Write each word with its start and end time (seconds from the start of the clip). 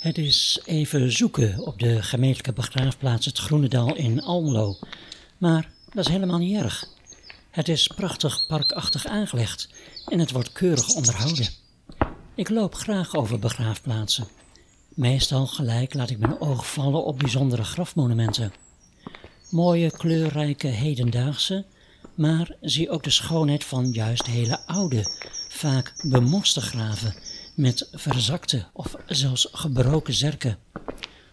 Het 0.00 0.18
is 0.18 0.60
even 0.64 1.12
zoeken 1.12 1.58
op 1.58 1.78
de 1.78 2.02
gemeentelijke 2.02 2.52
begraafplaats 2.52 3.26
het 3.26 3.38
Groenendal 3.38 3.94
in 3.94 4.22
Almelo. 4.22 4.78
Maar 5.38 5.70
dat 5.92 6.06
is 6.06 6.12
helemaal 6.12 6.38
niet 6.38 6.56
erg. 6.56 6.88
Het 7.50 7.68
is 7.68 7.86
prachtig 7.86 8.46
parkachtig 8.46 9.06
aangelegd 9.06 9.68
en 10.06 10.18
het 10.18 10.30
wordt 10.30 10.52
keurig 10.52 10.88
onderhouden. 10.88 11.48
Ik 12.34 12.48
loop 12.48 12.74
graag 12.74 13.14
over 13.14 13.38
begraafplaatsen. 13.38 14.28
Meestal 14.88 15.46
gelijk 15.46 15.94
laat 15.94 16.10
ik 16.10 16.18
mijn 16.18 16.40
oog 16.40 16.72
vallen 16.72 17.04
op 17.04 17.18
bijzondere 17.18 17.64
grafmonumenten. 17.64 18.52
Mooie, 19.50 19.90
kleurrijke, 19.90 20.66
hedendaagse, 20.68 21.64
maar 22.14 22.56
zie 22.60 22.90
ook 22.90 23.02
de 23.02 23.10
schoonheid 23.10 23.64
van 23.64 23.90
juist 23.90 24.26
hele 24.26 24.66
oude, 24.66 25.02
vaak 25.48 25.92
bemoste 26.02 26.60
graven 26.60 27.14
met 27.60 27.88
verzakte 27.92 28.64
of 28.72 28.96
zelfs 29.06 29.48
gebroken 29.52 30.14
zerken. 30.14 30.58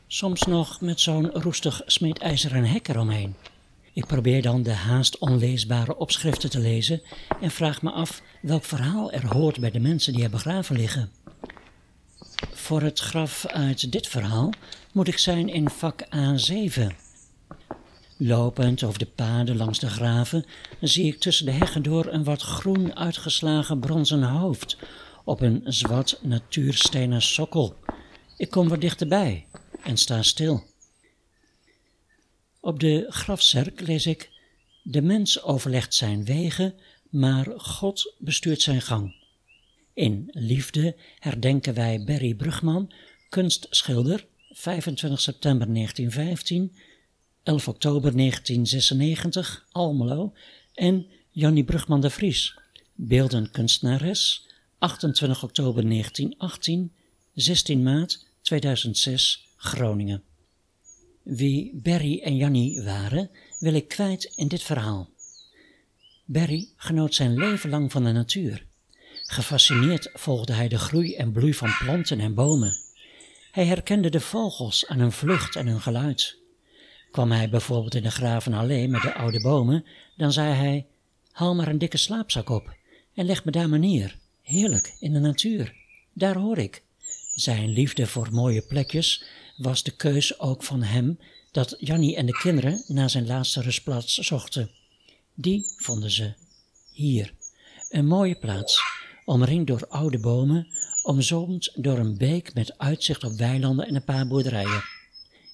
Soms 0.08 0.41
nog 0.41 0.81
met 0.81 1.00
zo'n 1.00 1.31
roestig 1.31 1.81
smeedijzeren 1.86 2.66
hek 2.66 2.88
eromheen. 2.88 3.36
Ik 3.94 4.05
probeer 4.05 4.41
dan 4.41 4.63
de 4.63 4.72
haast 4.72 5.17
onleesbare 5.17 5.98
opschriften 5.98 6.50
te 6.50 6.59
lezen 6.59 7.02
en 7.41 7.52
vraag 7.52 7.81
me 7.81 7.91
af 7.91 8.22
welk 8.41 8.63
verhaal 8.63 9.12
er 9.12 9.27
hoort 9.27 9.59
bij 9.59 9.72
de 9.72 9.80
mensen 9.80 10.13
die 10.13 10.23
er 10.23 10.30
begraven 10.30 10.76
liggen. 10.76 11.12
Voor 12.53 12.81
het 12.81 13.00
graf 13.00 13.45
uit 13.45 13.91
dit 13.91 14.08
verhaal 14.08 14.50
moet 14.91 15.08
ik 15.08 15.17
zijn 15.17 15.50
in 15.50 15.70
vak 15.70 16.05
A7. 16.05 16.81
Lopend 18.17 18.84
over 18.84 19.00
de 19.00 19.05
paden 19.05 19.58
langs 19.58 19.80
de 19.80 19.89
graven 19.89 20.45
zie 20.81 21.05
ik 21.05 21.20
tussen 21.20 21.45
de 21.45 21.52
heggen 21.52 21.84
door 21.84 22.05
een 22.05 22.23
wat 22.23 22.41
groen 22.41 22.95
uitgeslagen 22.95 23.80
bronzen 23.80 24.23
hoofd 24.23 24.78
op 25.28 25.42
een 25.42 25.61
zwart 25.66 26.20
natuurstenen 26.22 27.22
sokkel. 27.22 27.75
Ik 28.38 28.50
kom 28.50 28.67
wat 28.67 28.81
dichterbij 28.81 29.45
en 29.84 29.97
sta 29.97 30.23
stil. 30.23 30.64
Op 32.59 32.80
de 32.80 33.06
grafzerk 33.09 33.81
lees 33.81 34.06
ik: 34.06 34.30
De 34.84 35.02
mens 35.02 35.44
overlegt 35.44 35.94
zijn 35.94 36.25
wegen, 36.25 36.75
maar 37.09 37.45
God 37.58 38.14
bestuurt 38.19 38.61
zijn 38.61 38.81
gang. 38.81 39.16
In 39.94 40.30
liefde 40.31 40.95
herdenken 41.19 41.73
wij 41.73 42.03
Berry 42.03 42.36
Brugman, 42.36 42.91
kunstschilder, 43.30 44.25
25 44.50 45.22
september 45.22 45.73
1915, 45.73 46.75
11 47.44 47.67
oktober 47.67 48.16
1996, 48.17 49.67
Almelo, 49.72 50.34
en 50.73 51.08
Jannie 51.30 51.64
Brugman 51.64 52.02
de 52.02 52.09
Vries, 52.09 52.59
beeldenkunstenares, 52.95 54.47
28 54.80 55.44
oktober 55.44 55.89
1918, 55.89 56.92
16 57.33 57.83
maart 57.83 58.25
2006, 58.42 59.47
Groningen. 59.56 60.23
Wie 61.23 61.72
Berry 61.73 62.22
en 62.23 62.36
Jannie 62.36 62.81
waren, 62.81 63.30
wil 63.59 63.73
ik 63.73 63.88
kwijt 63.88 64.31
in 64.36 64.47
dit 64.47 64.64
verhaal. 64.64 65.09
Berry 66.25 66.67
genoot 66.75 67.16
zijn 67.16 67.38
leven 67.38 67.69
lang 67.69 67.92
van 67.92 68.03
de 68.03 68.11
natuur. 68.11 68.66
Gefascineerd 69.23 70.09
volgde 70.14 70.53
hij 70.53 70.67
de 70.67 70.80
groei 70.80 71.16
en 71.16 71.31
bloei 71.31 71.53
van 71.53 71.78
planten 71.80 72.19
en 72.19 72.34
bomen. 72.34 72.73
Hij 73.52 73.66
herkende 73.66 74.09
de 74.09 74.22
vogels 74.22 74.88
aan 74.88 75.00
hun 75.00 75.12
vlucht 75.12 75.56
en 75.56 75.67
hun 75.67 75.81
geluid. 75.81 76.38
Kwam 77.12 77.31
hij 77.31 77.50
bijvoorbeeld 77.50 77.95
in 77.95 78.03
de 78.03 78.12
Gravenallee 78.12 78.88
met 78.88 79.02
de 79.02 79.14
oude 79.14 79.41
bomen, 79.41 79.86
dan 80.17 80.31
zei 80.31 80.53
hij: 80.53 80.86
Haal 81.31 81.56
maar 81.56 81.67
een 81.67 81.78
dikke 81.78 81.97
slaapzak 81.97 82.50
op 82.50 82.75
en 83.14 83.25
leg 83.25 83.45
me 83.45 83.52
daar 83.52 83.69
maar 83.69 83.80
neer. 83.80 84.17
Heerlijk, 84.48 84.95
in 85.00 85.14
de 85.14 85.20
natuur. 85.20 85.73
Daar 86.14 86.36
hoor 86.38 86.58
ik. 86.58 86.84
Zijn 87.36 87.70
liefde 87.70 88.08
voor 88.08 88.28
mooie 88.31 88.62
plekjes 88.62 89.24
was 89.58 89.84
de 89.84 89.91
keus 89.91 90.40
ook 90.40 90.63
van 90.63 90.84
hem 90.84 91.19
dat 91.52 91.75
Jannie 91.80 92.16
en 92.16 92.25
de 92.25 92.38
kinderen 92.38 92.84
naar 92.88 93.09
zijn 93.09 93.28
laatste 93.28 93.62
rustplaats 93.62 94.18
zochten. 94.18 94.72
Die 95.34 95.63
vonden 95.78 96.12
ze 96.12 96.34
hier. 96.91 97.34
Een 97.90 98.08
mooie 98.08 98.35
plaats, 98.35 98.81
omringd 99.25 99.68
door 99.68 99.88
oude 99.88 100.19
bomen, 100.19 100.68
omzoomd 101.03 101.72
door 101.75 101.97
een 101.97 102.18
beek 102.18 102.53
met 102.53 102.78
uitzicht 102.78 103.24
op 103.24 103.31
weilanden 103.31 103.88
en 103.88 103.96
een 103.96 104.03
paar 104.03 104.28
boerderijen. 104.28 104.84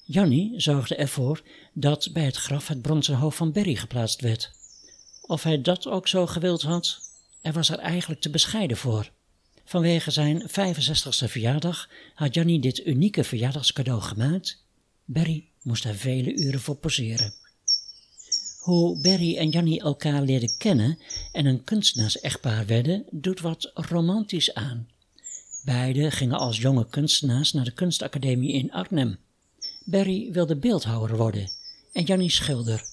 Jannie 0.04 0.60
zorgde 0.60 0.96
ervoor 0.96 1.42
dat 1.72 2.10
bij 2.12 2.24
het 2.24 2.36
graf 2.36 2.68
het 2.68 2.82
bronzen 2.82 3.16
hoofd 3.16 3.36
van 3.36 3.52
Berry 3.52 3.74
geplaatst 3.74 4.20
werd. 4.20 4.52
Of 5.20 5.42
hij 5.42 5.60
dat 5.60 5.86
ook 5.86 6.08
zo 6.08 6.26
gewild 6.26 6.62
had, 6.62 7.03
er 7.44 7.52
was 7.52 7.68
er 7.68 7.78
eigenlijk 7.78 8.20
te 8.20 8.30
bescheiden 8.30 8.76
voor. 8.76 9.10
Vanwege 9.64 10.10
zijn 10.10 10.42
65ste 10.48 11.28
verjaardag 11.28 11.88
had 12.14 12.34
Jannie 12.34 12.60
dit 12.60 12.86
unieke 12.86 13.24
verjaardagscadeau 13.24 14.00
gemaakt. 14.00 14.64
Berry 15.04 15.48
moest 15.62 15.84
er 15.84 15.94
vele 15.94 16.34
uren 16.34 16.60
voor 16.60 16.76
poseren. 16.76 17.34
Hoe 18.58 19.00
Berry 19.00 19.36
en 19.36 19.48
Jannie 19.48 19.80
elkaar 19.80 20.22
leerden 20.22 20.56
kennen 20.58 20.98
en 21.32 21.46
een 21.46 21.64
kunstenaars-echtpaar 21.64 22.66
werden, 22.66 23.04
doet 23.10 23.40
wat 23.40 23.70
romantisch 23.74 24.54
aan. 24.54 24.88
Beiden 25.64 26.12
gingen 26.12 26.38
als 26.38 26.58
jonge 26.58 26.86
kunstenaars 26.88 27.52
naar 27.52 27.64
de 27.64 27.72
kunstacademie 27.72 28.52
in 28.52 28.72
Arnhem. 28.72 29.18
Berry 29.84 30.32
wilde 30.32 30.56
beeldhouwer 30.56 31.16
worden 31.16 31.50
en 31.92 32.04
Jannie 32.04 32.30
schilder. 32.30 32.84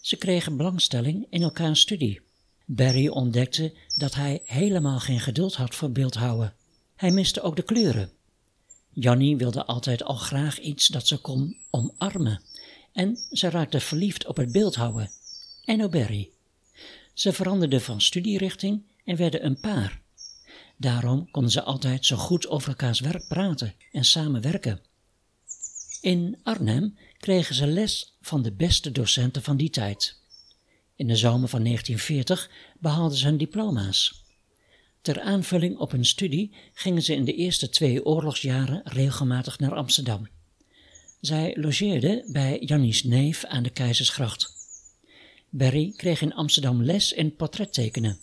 Ze 0.00 0.16
kregen 0.16 0.56
belangstelling 0.56 1.26
in 1.30 1.42
elkaars 1.42 1.80
studie. 1.80 2.23
Barry 2.64 3.08
ontdekte 3.08 3.74
dat 3.96 4.14
hij 4.14 4.42
helemaal 4.44 5.00
geen 5.00 5.20
geduld 5.20 5.54
had 5.54 5.74
voor 5.74 5.90
beeldhouwen. 5.90 6.54
Hij 6.96 7.10
miste 7.10 7.40
ook 7.40 7.56
de 7.56 7.62
kleuren. 7.62 8.10
Jannie 8.92 9.36
wilde 9.36 9.64
altijd 9.64 10.02
al 10.02 10.14
graag 10.14 10.60
iets 10.60 10.86
dat 10.86 11.06
ze 11.06 11.16
kon 11.16 11.56
omarmen. 11.70 12.42
En 12.92 13.18
ze 13.30 13.50
raakte 13.50 13.80
verliefd 13.80 14.26
op 14.26 14.36
het 14.36 14.52
beeldhouwen. 14.52 15.10
En 15.64 15.84
op 15.84 15.90
Barry. 15.90 16.30
Ze 17.12 17.32
veranderden 17.32 17.80
van 17.80 18.00
studierichting 18.00 18.82
en 19.04 19.16
werden 19.16 19.44
een 19.44 19.60
paar. 19.60 20.00
Daarom 20.76 21.30
konden 21.30 21.50
ze 21.50 21.62
altijd 21.62 22.06
zo 22.06 22.16
goed 22.16 22.48
over 22.48 22.68
elkaars 22.68 23.00
werk 23.00 23.28
praten 23.28 23.74
en 23.92 24.04
samenwerken. 24.04 24.80
In 26.00 26.38
Arnhem 26.42 26.96
kregen 27.18 27.54
ze 27.54 27.66
les 27.66 28.16
van 28.20 28.42
de 28.42 28.52
beste 28.52 28.90
docenten 28.92 29.42
van 29.42 29.56
die 29.56 29.70
tijd. 29.70 30.22
In 30.96 31.06
de 31.06 31.16
zomer 31.16 31.48
van 31.48 31.64
1940 31.64 32.50
behaalden 32.78 33.18
ze 33.18 33.24
hun 33.24 33.36
diploma's. 33.36 34.24
Ter 35.02 35.20
aanvulling 35.20 35.78
op 35.78 35.90
hun 35.90 36.04
studie 36.04 36.54
gingen 36.72 37.02
ze 37.02 37.14
in 37.14 37.24
de 37.24 37.34
eerste 37.34 37.68
twee 37.68 38.04
oorlogsjaren 38.04 38.80
regelmatig 38.84 39.58
naar 39.58 39.74
Amsterdam. 39.74 40.28
Zij 41.20 41.56
logeerden 41.60 42.32
bij 42.32 42.58
Jannies 42.58 43.04
neef 43.04 43.44
aan 43.44 43.62
de 43.62 43.70
Keizersgracht. 43.70 44.52
Berry 45.48 45.92
kreeg 45.96 46.20
in 46.20 46.34
Amsterdam 46.34 46.82
les 46.82 47.12
in 47.12 47.36
portrettekenen. 47.36 48.18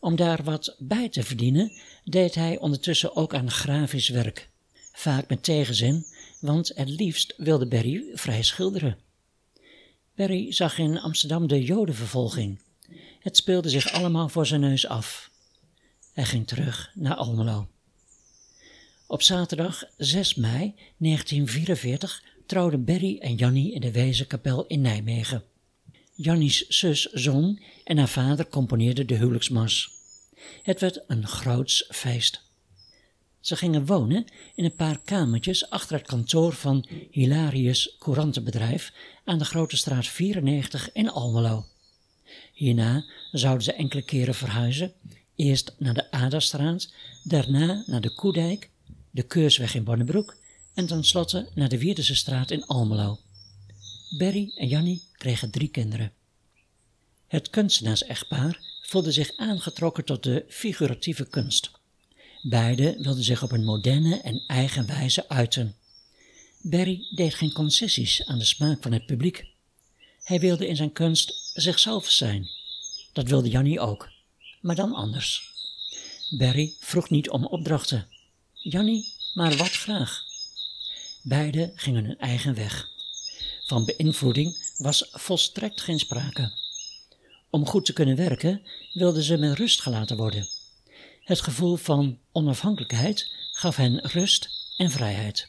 Om 0.00 0.16
daar 0.16 0.44
wat 0.44 0.76
bij 0.78 1.08
te 1.08 1.22
verdienen, 1.22 1.72
deed 2.04 2.34
hij 2.34 2.58
ondertussen 2.58 3.16
ook 3.16 3.34
aan 3.34 3.50
grafisch 3.50 4.08
werk. 4.08 4.50
Vaak 4.92 5.28
met 5.28 5.42
tegenzin, 5.42 6.04
want 6.40 6.72
het 6.74 6.88
liefst 6.88 7.34
wilde 7.36 7.68
Berry 7.68 8.10
vrij 8.14 8.42
schilderen. 8.42 8.98
Perry 10.20 10.52
zag 10.52 10.78
in 10.78 10.98
Amsterdam 10.98 11.46
de 11.46 11.62
Jodenvervolging. 11.64 12.60
Het 13.20 13.36
speelde 13.36 13.68
zich 13.68 13.92
allemaal 13.92 14.28
voor 14.28 14.46
zijn 14.46 14.60
neus 14.60 14.86
af. 14.86 15.30
Hij 16.12 16.24
ging 16.24 16.46
terug 16.46 16.90
naar 16.94 17.14
Almelo. 17.14 17.68
Op 19.06 19.22
zaterdag 19.22 19.84
6 19.96 20.34
mei 20.34 20.74
1944 20.96 22.22
trouwden 22.46 22.84
Berry 22.84 23.18
en 23.18 23.34
Jannie 23.34 23.72
in 23.72 23.80
de 23.80 23.92
Wezenkapel 23.92 24.66
in 24.66 24.80
Nijmegen. 24.80 25.42
Jannies 26.14 26.68
zus 26.68 27.02
zong 27.02 27.64
en 27.84 27.98
haar 27.98 28.08
vader 28.08 28.48
componeerde 28.48 29.04
de 29.04 29.14
huwelijksmars. 29.14 29.90
Het 30.62 30.80
werd 30.80 31.00
een 31.06 31.26
groots 31.26 31.84
feest. 31.88 32.49
Ze 33.40 33.56
gingen 33.56 33.86
wonen 33.86 34.24
in 34.54 34.64
een 34.64 34.74
paar 34.74 34.98
kamertjes 35.04 35.70
achter 35.70 35.96
het 35.96 36.06
kantoor 36.06 36.52
van 36.52 36.86
Hilarius 37.10 37.96
Courantenbedrijf 37.98 38.92
aan 39.24 39.38
de 39.38 39.44
Grote 39.44 39.76
Straat 39.76 40.06
94 40.06 40.92
in 40.92 41.10
Almelo. 41.10 41.64
Hierna 42.52 43.04
zouden 43.32 43.64
ze 43.64 43.72
enkele 43.72 44.02
keren 44.02 44.34
verhuizen, 44.34 44.92
eerst 45.36 45.74
naar 45.78 45.94
de 45.94 46.10
Adastraat, 46.10 46.92
daarna 47.24 47.84
naar 47.86 48.00
de 48.00 48.14
Koedijk, 48.14 48.70
de 49.10 49.22
Keursweg 49.22 49.74
in 49.74 49.84
Bonnebroek 49.84 50.36
en 50.74 50.86
tenslotte 50.86 51.48
naar 51.54 51.68
de 51.68 51.78
Wierdense 51.78 52.14
straat 52.14 52.50
in 52.50 52.66
Almelo. 52.66 53.18
Berry 54.18 54.52
en 54.56 54.68
Jannie 54.68 55.02
kregen 55.12 55.50
drie 55.50 55.68
kinderen. 55.68 56.12
Het 57.26 57.50
kunstenaars-echtpaar 57.50 58.60
voelde 58.82 59.12
zich 59.12 59.36
aangetrokken 59.36 60.04
tot 60.04 60.22
de 60.22 60.44
figuratieve 60.48 61.28
kunst. 61.28 61.79
Beiden 62.42 63.02
wilden 63.02 63.24
zich 63.24 63.42
op 63.42 63.52
een 63.52 63.64
moderne 63.64 64.20
en 64.20 64.42
eigen 64.46 64.86
wijze 64.86 65.28
uiten. 65.28 65.76
Barry 66.62 67.06
deed 67.14 67.34
geen 67.34 67.52
concessies 67.52 68.26
aan 68.26 68.38
de 68.38 68.44
smaak 68.44 68.82
van 68.82 68.92
het 68.92 69.06
publiek. 69.06 69.46
Hij 70.22 70.40
wilde 70.40 70.66
in 70.66 70.76
zijn 70.76 70.92
kunst 70.92 71.50
zichzelf 71.54 72.10
zijn. 72.10 72.48
Dat 73.12 73.28
wilde 73.28 73.48
Jannie 73.48 73.80
ook, 73.80 74.08
maar 74.60 74.76
dan 74.76 74.94
anders. 74.94 75.50
Barry 76.38 76.74
vroeg 76.80 77.10
niet 77.10 77.30
om 77.30 77.46
opdrachten. 77.46 78.08
Jannie 78.54 79.14
maar 79.34 79.56
wat 79.56 79.70
graag. 79.70 80.24
Beiden 81.22 81.72
gingen 81.74 82.04
hun 82.04 82.18
eigen 82.18 82.54
weg. 82.54 82.88
Van 83.66 83.84
beïnvloeding 83.84 84.74
was 84.76 85.08
volstrekt 85.12 85.80
geen 85.80 85.98
sprake. 85.98 86.52
Om 87.50 87.66
goed 87.66 87.84
te 87.84 87.92
kunnen 87.92 88.16
werken 88.16 88.62
wilden 88.92 89.22
ze 89.22 89.36
met 89.36 89.58
rust 89.58 89.80
gelaten 89.80 90.16
worden. 90.16 90.48
Het 91.30 91.40
gevoel 91.40 91.76
van 91.76 92.18
onafhankelijkheid 92.32 93.32
gaf 93.52 93.76
hen 93.76 94.00
rust 94.06 94.48
en 94.76 94.90
vrijheid. 94.90 95.48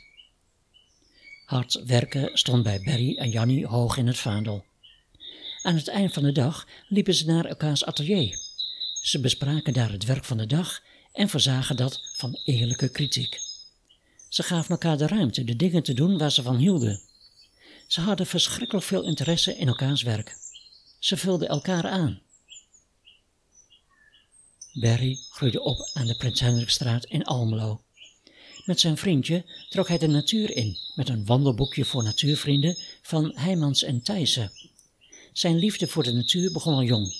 Hard 1.45 1.83
werken 1.85 2.29
stond 2.33 2.63
bij 2.63 2.81
Berry 2.81 3.17
en 3.17 3.29
Jannie 3.29 3.65
hoog 3.65 3.97
in 3.97 4.07
het 4.07 4.17
vaandel. 4.17 4.65
Aan 5.61 5.75
het 5.75 5.87
eind 5.87 6.13
van 6.13 6.23
de 6.23 6.31
dag 6.31 6.67
liepen 6.87 7.13
ze 7.13 7.25
naar 7.25 7.45
elkaars 7.45 7.85
atelier. 7.85 8.39
Ze 9.01 9.19
bespraken 9.19 9.73
daar 9.73 9.91
het 9.91 10.05
werk 10.05 10.25
van 10.25 10.37
de 10.37 10.45
dag 10.45 10.81
en 11.13 11.29
verzagen 11.29 11.75
dat 11.75 12.01
van 12.13 12.39
eerlijke 12.45 12.89
kritiek. 12.89 13.39
Ze 14.29 14.43
gaven 14.43 14.69
elkaar 14.69 14.97
de 14.97 15.07
ruimte 15.07 15.43
de 15.43 15.55
dingen 15.55 15.83
te 15.83 15.93
doen 15.93 16.17
waar 16.17 16.31
ze 16.31 16.41
van 16.41 16.57
hielden. 16.57 17.01
Ze 17.87 18.01
hadden 18.01 18.25
verschrikkelijk 18.25 18.85
veel 18.85 19.03
interesse 19.03 19.57
in 19.57 19.67
elkaars 19.67 20.01
werk. 20.01 20.37
Ze 20.99 21.17
vulden 21.17 21.47
elkaar 21.47 21.87
aan. 21.87 22.21
Barry 24.73 25.19
groeide 25.29 25.61
op 25.61 25.89
aan 25.93 26.07
de 26.07 26.15
Prins 26.15 26.39
Hendrikstraat 26.39 27.05
in 27.05 27.23
Almelo. 27.23 27.81
Met 28.65 28.79
zijn 28.79 28.97
vriendje 28.97 29.45
trok 29.69 29.87
hij 29.87 29.97
de 29.97 30.07
natuur 30.07 30.55
in 30.55 30.77
met 30.95 31.09
een 31.09 31.25
wandelboekje 31.25 31.85
voor 31.85 32.03
natuurvrienden 32.03 32.77
van 33.01 33.31
Heijmans 33.35 33.83
en 33.83 34.01
Thijssen. 34.01 34.51
Zijn 35.33 35.57
liefde 35.57 35.87
voor 35.87 36.03
de 36.03 36.13
natuur 36.13 36.51
begon 36.51 36.73
al 36.73 36.83
jong. 36.83 37.15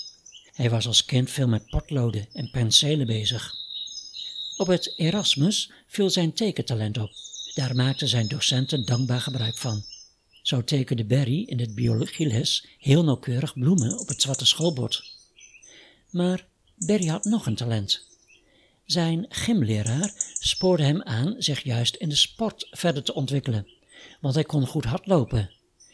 Hij 0.53 0.69
was 0.69 0.87
als 0.87 1.05
kind 1.05 1.29
veel 1.29 1.47
met 1.47 1.69
potloden 1.69 2.27
en 2.33 2.51
penselen 2.51 3.07
bezig. 3.07 3.53
Op 4.57 4.67
het 4.67 4.93
Erasmus 4.95 5.71
viel 5.87 6.09
zijn 6.09 6.33
tekentalent 6.33 6.97
op. 6.97 7.11
Daar 7.53 7.75
maakten 7.75 8.07
zijn 8.07 8.27
docenten 8.27 8.85
dankbaar 8.85 9.21
gebruik 9.21 9.57
van. 9.57 9.83
Zo 10.41 10.63
tekende 10.63 11.05
Barry 11.05 11.43
in 11.43 11.59
het 11.59 11.75
biologieles 11.75 12.65
heel 12.77 13.03
nauwkeurig 13.03 13.53
bloemen 13.53 13.99
op 13.99 14.07
het 14.07 14.21
zwarte 14.21 14.45
schoolbord. 14.45 15.03
Maar 16.09 16.49
Barry 16.85 17.07
had 17.07 17.23
nog 17.23 17.45
een 17.45 17.55
talent. 17.55 18.07
Zijn 18.85 19.25
gymleraar 19.29 20.13
spoorde 20.39 20.83
hem 20.83 21.01
aan 21.01 21.35
zich 21.37 21.63
juist 21.63 21.95
in 21.95 22.09
de 22.09 22.15
sport 22.15 22.67
verder 22.71 23.03
te 23.03 23.13
ontwikkelen, 23.13 23.67
want 24.19 24.33
hij 24.33 24.43
kon 24.43 24.67
goed 24.67 24.85
hardlopen 24.85 25.51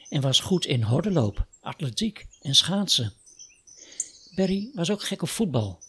en 0.09 0.21
was 0.21 0.39
goed 0.39 0.65
in 0.65 0.81
hordenloop, 0.83 1.47
atletiek 1.61 2.27
en 2.41 2.55
schaatsen. 2.55 3.13
Barry 4.35 4.71
was 4.73 4.89
ook 4.89 5.03
gek 5.03 5.21
op 5.21 5.29
voetbal 5.29 5.79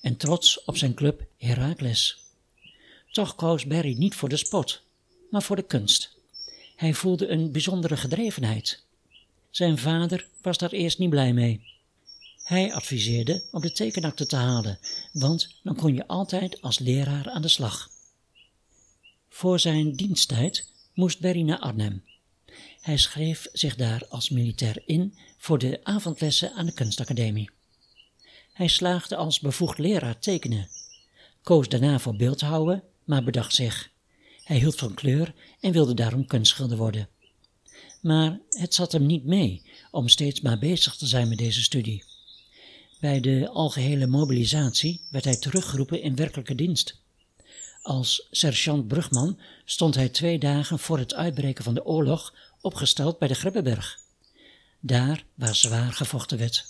en 0.00 0.16
trots 0.16 0.64
op 0.64 0.76
zijn 0.76 0.94
club 0.94 1.26
Heracles. 1.36 2.24
Toch 3.10 3.34
koos 3.34 3.66
Barry 3.66 3.94
niet 3.98 4.14
voor 4.14 4.28
de 4.28 4.36
sport, 4.36 4.82
maar 5.30 5.42
voor 5.42 5.56
de 5.56 5.66
kunst. 5.66 6.16
Hij 6.76 6.94
voelde 6.94 7.28
een 7.28 7.52
bijzondere 7.52 7.96
gedrevenheid. 7.96 8.84
Zijn 9.50 9.78
vader 9.78 10.28
was 10.42 10.58
daar 10.58 10.72
eerst 10.72 10.98
niet 10.98 11.10
blij 11.10 11.32
mee. 11.32 11.75
Hij 12.46 12.72
adviseerde 12.72 13.44
om 13.50 13.60
de 13.60 13.72
tekenakte 13.72 14.26
te 14.26 14.36
halen, 14.36 14.78
want 15.12 15.48
dan 15.62 15.76
kon 15.76 15.94
je 15.94 16.06
altijd 16.06 16.62
als 16.62 16.78
leraar 16.78 17.30
aan 17.30 17.42
de 17.42 17.48
slag. 17.48 17.90
Voor 19.28 19.60
zijn 19.60 19.92
diensttijd 19.92 20.72
moest 20.94 21.20
Berry 21.20 21.42
naar 21.42 21.58
Arnhem. 21.58 22.04
Hij 22.80 22.96
schreef 22.96 23.48
zich 23.52 23.76
daar 23.76 24.06
als 24.08 24.30
militair 24.30 24.82
in 24.86 25.14
voor 25.38 25.58
de 25.58 25.80
avondlessen 25.82 26.52
aan 26.52 26.66
de 26.66 26.72
kunstacademie. 26.72 27.50
Hij 28.52 28.68
slaagde 28.68 29.16
als 29.16 29.40
bevoegd 29.40 29.78
leraar 29.78 30.18
tekenen, 30.18 30.68
koos 31.42 31.68
daarna 31.68 31.98
voor 31.98 32.16
beeldhouden, 32.16 32.82
maar 33.04 33.24
bedacht 33.24 33.54
zich 33.54 33.90
hij 34.46 34.58
hield 34.58 34.76
van 34.76 34.94
kleur 34.94 35.34
en 35.60 35.72
wilde 35.72 35.94
daarom 35.94 36.26
kunstschilder 36.26 36.76
worden. 36.76 37.08
Maar 38.00 38.40
het 38.50 38.74
zat 38.74 38.92
hem 38.92 39.06
niet 39.06 39.24
mee 39.24 39.62
om 39.90 40.08
steeds 40.08 40.40
maar 40.40 40.58
bezig 40.58 40.96
te 40.96 41.06
zijn 41.06 41.28
met 41.28 41.38
deze 41.38 41.62
studie. 41.62 42.04
Bij 43.06 43.20
de 43.20 43.48
algehele 43.48 44.06
mobilisatie 44.06 45.00
werd 45.10 45.24
hij 45.24 45.36
teruggeroepen 45.36 46.02
in 46.02 46.16
werkelijke 46.16 46.54
dienst. 46.54 47.00
Als 47.82 48.28
sergeant 48.30 48.88
Brugman 48.88 49.40
stond 49.64 49.94
hij 49.94 50.08
twee 50.08 50.38
dagen 50.38 50.78
voor 50.78 50.98
het 50.98 51.14
uitbreken 51.14 51.64
van 51.64 51.74
de 51.74 51.84
oorlog 51.84 52.34
opgesteld 52.60 53.18
bij 53.18 53.28
de 53.28 53.34
Grebbeberg. 53.34 53.98
Daar 54.80 55.24
waar 55.34 55.54
zwaar 55.54 55.92
gevochten 55.92 56.38
werd. 56.38 56.66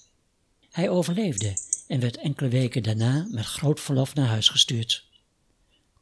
Hij 0.70 0.88
overleefde 0.88 1.56
en 1.86 2.00
werd 2.00 2.16
enkele 2.16 2.48
weken 2.48 2.82
daarna 2.82 3.26
met 3.30 3.44
groot 3.44 3.80
verlof 3.80 4.14
naar 4.14 4.28
huis 4.28 4.48
gestuurd. 4.48 5.04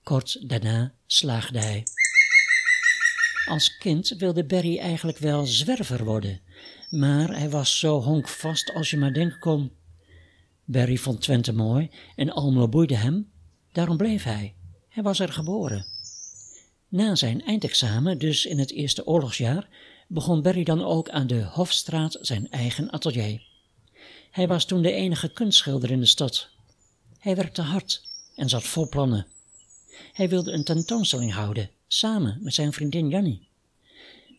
Kort 0.03 0.49
daarna 0.49 0.95
slaagde 1.07 1.59
hij. 1.59 1.85
Als 3.49 3.77
kind 3.77 4.09
wilde 4.09 4.45
Barry 4.45 4.79
eigenlijk 4.79 5.19
wel 5.19 5.47
zwerver 5.47 6.05
worden, 6.05 6.41
maar 6.91 7.29
hij 7.29 7.51
was 7.51 7.79
zo 7.79 8.01
honkvast 8.01 8.73
als 8.75 8.91
je 8.91 8.97
maar 8.97 9.13
denken 9.13 9.39
kon. 9.39 9.83
Barry 10.64 10.96
vond 10.96 11.20
Twente 11.20 11.52
mooi 11.52 11.90
en 12.16 12.31
Almelo 12.31 12.69
boeide 12.69 12.96
hem, 12.96 13.31
daarom 13.72 13.96
bleef 13.96 14.22
hij. 14.22 14.55
Hij 14.88 15.02
was 15.02 15.19
er 15.19 15.32
geboren. 15.32 15.87
Na 16.88 17.14
zijn 17.14 17.43
eindexamen, 17.44 18.19
dus 18.19 18.46
in 18.46 18.58
het 18.58 18.70
eerste 18.70 19.06
oorlogsjaar, 19.06 19.69
begon 20.08 20.43
Barry 20.43 20.64
dan 20.64 20.84
ook 20.84 21.08
aan 21.08 21.26
de 21.26 21.44
Hofstraat 21.44 22.19
zijn 22.20 22.50
eigen 22.50 22.90
atelier. 22.90 23.46
Hij 24.31 24.49
was 24.49 24.64
toen 24.64 24.82
de 24.82 24.93
enige 24.93 25.32
kunstschilder 25.32 25.90
in 25.90 26.00
de 26.00 26.06
stad. 26.06 26.49
Hij 27.19 27.37
werkte 27.37 27.62
hard 27.62 28.02
en 28.34 28.49
zat 28.49 28.64
vol 28.64 28.88
plannen. 28.88 29.26
Hij 30.12 30.28
wilde 30.28 30.52
een 30.52 30.64
tentoonstelling 30.64 31.32
houden, 31.32 31.70
samen 31.87 32.38
met 32.43 32.55
zijn 32.55 32.72
vriendin 32.72 33.08
Jannie. 33.08 33.49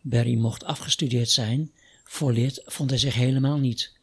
Barry 0.01 0.35
mocht 0.35 0.63
afgestudeerd 0.63 1.29
zijn, 1.29 1.71
volleerd 2.03 2.61
vond 2.65 2.89
hij 2.89 2.99
zich 2.99 3.13
helemaal 3.13 3.57
niet. 3.57 3.93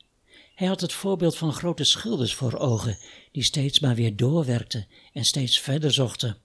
Hij 0.54 0.68
had 0.68 0.80
het 0.80 0.92
voorbeeld 0.92 1.36
van 1.36 1.52
grote 1.52 1.84
schilders 1.84 2.34
voor 2.34 2.58
ogen, 2.58 2.98
die 3.32 3.42
steeds 3.42 3.80
maar 3.80 3.94
weer 3.94 4.16
doorwerkten 4.16 4.86
en 5.12 5.24
steeds 5.24 5.60
verder 5.60 5.92
zochten. 5.92 6.36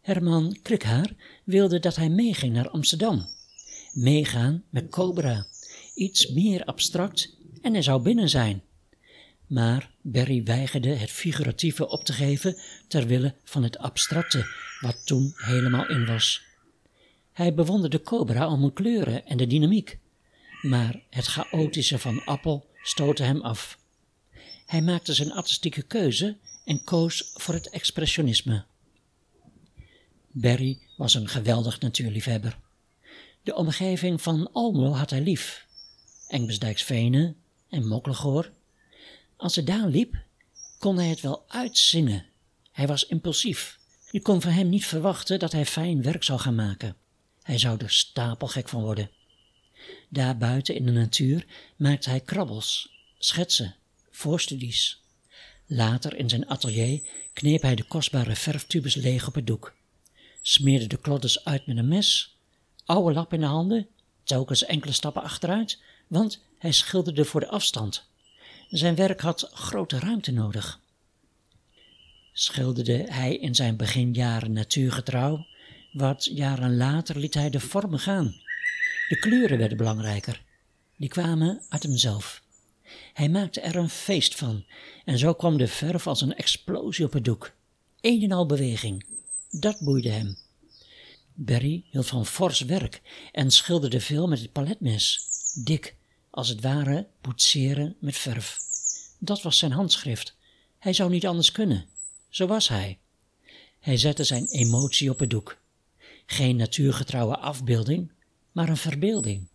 Herman 0.00 0.58
Krikhaar 0.62 1.10
wilde 1.44 1.78
dat 1.78 1.96
hij 1.96 2.08
meeging 2.08 2.52
naar 2.52 2.68
Amsterdam. 2.68 3.26
Meegaan 3.92 4.64
met 4.70 4.88
Cobra, 4.88 5.46
iets 5.94 6.28
meer 6.28 6.64
abstract 6.64 7.36
en 7.62 7.72
hij 7.72 7.82
zou 7.82 8.02
binnen 8.02 8.28
zijn. 8.28 8.62
Maar 9.46 9.90
Berry 10.00 10.42
weigerde 10.42 10.88
het 10.88 11.10
figuratieve 11.10 11.88
op 11.88 12.04
te 12.04 12.12
geven 12.12 12.56
ter 12.88 13.06
wille 13.06 13.34
van 13.44 13.62
het 13.62 13.78
abstracte, 13.78 14.46
wat 14.80 15.06
toen 15.06 15.32
helemaal 15.36 15.88
in 15.88 16.06
was. 16.06 16.42
Hij 17.32 17.54
bewonderde 17.54 18.02
Cobra 18.02 18.48
om 18.48 18.60
hun 18.60 18.72
kleuren 18.72 19.26
en 19.26 19.36
de 19.36 19.46
dynamiek, 19.46 19.98
maar 20.62 21.02
het 21.10 21.26
chaotische 21.26 21.98
van 21.98 22.24
Appel 22.24 22.66
stootte 22.82 23.22
hem 23.22 23.40
af. 23.40 23.78
Hij 24.66 24.82
maakte 24.82 25.14
zijn 25.14 25.32
artistieke 25.32 25.82
keuze 25.82 26.36
en 26.64 26.84
koos 26.84 27.30
voor 27.34 27.54
het 27.54 27.68
expressionisme. 27.68 28.64
Berry 30.30 30.78
was 30.96 31.14
een 31.14 31.28
geweldig 31.28 31.80
natuurliefhebber. 31.80 32.58
De 33.42 33.54
omgeving 33.54 34.22
van 34.22 34.52
Almelo 34.52 34.92
had 34.92 35.10
hij 35.10 35.20
lief. 35.20 35.66
Engbesdijksvenen 36.28 37.36
en 37.68 37.86
Mokkelgoor 37.86 38.50
als 39.36 39.54
hij 39.54 39.64
daar 39.64 39.86
liep, 39.86 40.16
kon 40.78 40.96
hij 40.96 41.08
het 41.08 41.20
wel 41.20 41.44
uitzingen. 41.48 42.26
Hij 42.72 42.86
was 42.86 43.06
impulsief. 43.06 43.78
Je 44.10 44.20
kon 44.20 44.40
van 44.40 44.50
hem 44.50 44.68
niet 44.68 44.86
verwachten 44.86 45.38
dat 45.38 45.52
hij 45.52 45.66
fijn 45.66 46.02
werk 46.02 46.24
zou 46.24 46.38
gaan 46.38 46.54
maken. 46.54 46.96
Hij 47.42 47.58
zou 47.58 47.78
er 47.78 47.90
stapelgek 47.90 48.68
van 48.68 48.82
worden. 48.82 49.10
Daar 50.08 50.36
buiten 50.36 50.74
in 50.74 50.86
de 50.86 50.92
natuur 50.92 51.46
maakte 51.76 52.10
hij 52.10 52.20
krabbels, 52.20 52.96
schetsen, 53.18 53.74
voorstudies. 54.10 55.00
Later 55.66 56.16
in 56.16 56.28
zijn 56.28 56.48
atelier 56.48 57.00
kneep 57.32 57.62
hij 57.62 57.74
de 57.74 57.84
kostbare 57.84 58.36
verftubes 58.36 58.94
leeg 58.94 59.26
op 59.26 59.34
het 59.34 59.46
doek, 59.46 59.74
smeerde 60.42 60.86
de 60.86 60.98
klodders 60.98 61.44
uit 61.44 61.66
met 61.66 61.76
een 61.76 61.88
mes, 61.88 62.36
oude 62.84 63.14
lap 63.14 63.32
in 63.32 63.40
de 63.40 63.46
handen, 63.46 63.86
telkens 64.24 64.64
enkele 64.64 64.92
stappen 64.92 65.22
achteruit, 65.22 65.80
want 66.06 66.42
hij 66.58 66.72
schilderde 66.72 67.24
voor 67.24 67.40
de 67.40 67.48
afstand 67.48 68.06
zijn 68.70 68.94
werk 68.94 69.20
had 69.20 69.50
grote 69.52 69.98
ruimte 69.98 70.32
nodig. 70.32 70.80
Schilderde 72.32 73.04
hij 73.08 73.36
in 73.36 73.54
zijn 73.54 73.76
beginjaren 73.76 74.52
natuurgetrouw, 74.52 75.46
wat 75.92 76.24
jaren 76.24 76.76
later 76.76 77.18
liet 77.18 77.34
hij 77.34 77.50
de 77.50 77.60
vormen 77.60 77.98
gaan. 77.98 78.34
De 79.08 79.18
kleuren 79.18 79.58
werden 79.58 79.76
belangrijker. 79.76 80.44
Die 80.96 81.08
kwamen 81.08 81.62
uit 81.68 81.82
hemzelf. 81.82 82.42
Hij 83.12 83.28
maakte 83.28 83.60
er 83.60 83.76
een 83.76 83.90
feest 83.90 84.34
van 84.34 84.64
en 85.04 85.18
zo 85.18 85.34
kwam 85.34 85.56
de 85.56 85.68
verf 85.68 86.06
als 86.06 86.20
een 86.20 86.34
explosie 86.34 87.04
op 87.04 87.12
het 87.12 87.24
doek. 87.24 87.54
Een 88.00 88.22
en 88.22 88.32
al 88.32 88.46
beweging. 88.46 89.04
Dat 89.50 89.80
boeide 89.80 90.08
hem. 90.08 90.36
Barry 91.34 91.84
hield 91.90 92.06
van 92.06 92.26
fors 92.26 92.60
werk 92.60 93.02
en 93.32 93.50
schilderde 93.50 94.00
veel 94.00 94.28
met 94.28 94.40
het 94.40 94.52
paletmes, 94.52 95.20
dik, 95.64 95.96
als 96.30 96.48
het 96.48 96.60
ware 96.60 97.06
poetseren 97.20 97.96
met 97.98 98.16
verf. 98.16 98.58
Dat 99.18 99.42
was 99.42 99.58
zijn 99.58 99.72
handschrift. 99.72 100.36
Hij 100.78 100.92
zou 100.92 101.10
niet 101.10 101.26
anders 101.26 101.52
kunnen. 101.52 101.86
Zo 102.28 102.46
was 102.46 102.68
hij. 102.68 102.98
Hij 103.80 103.96
zette 103.96 104.24
zijn 104.24 104.46
emotie 104.46 105.10
op 105.10 105.18
het 105.18 105.30
doek. 105.30 105.58
Geen 106.26 106.56
natuurgetrouwe 106.56 107.36
afbeelding, 107.36 108.10
maar 108.56 108.68
een 108.68 108.76
verbeelding. 108.76 109.48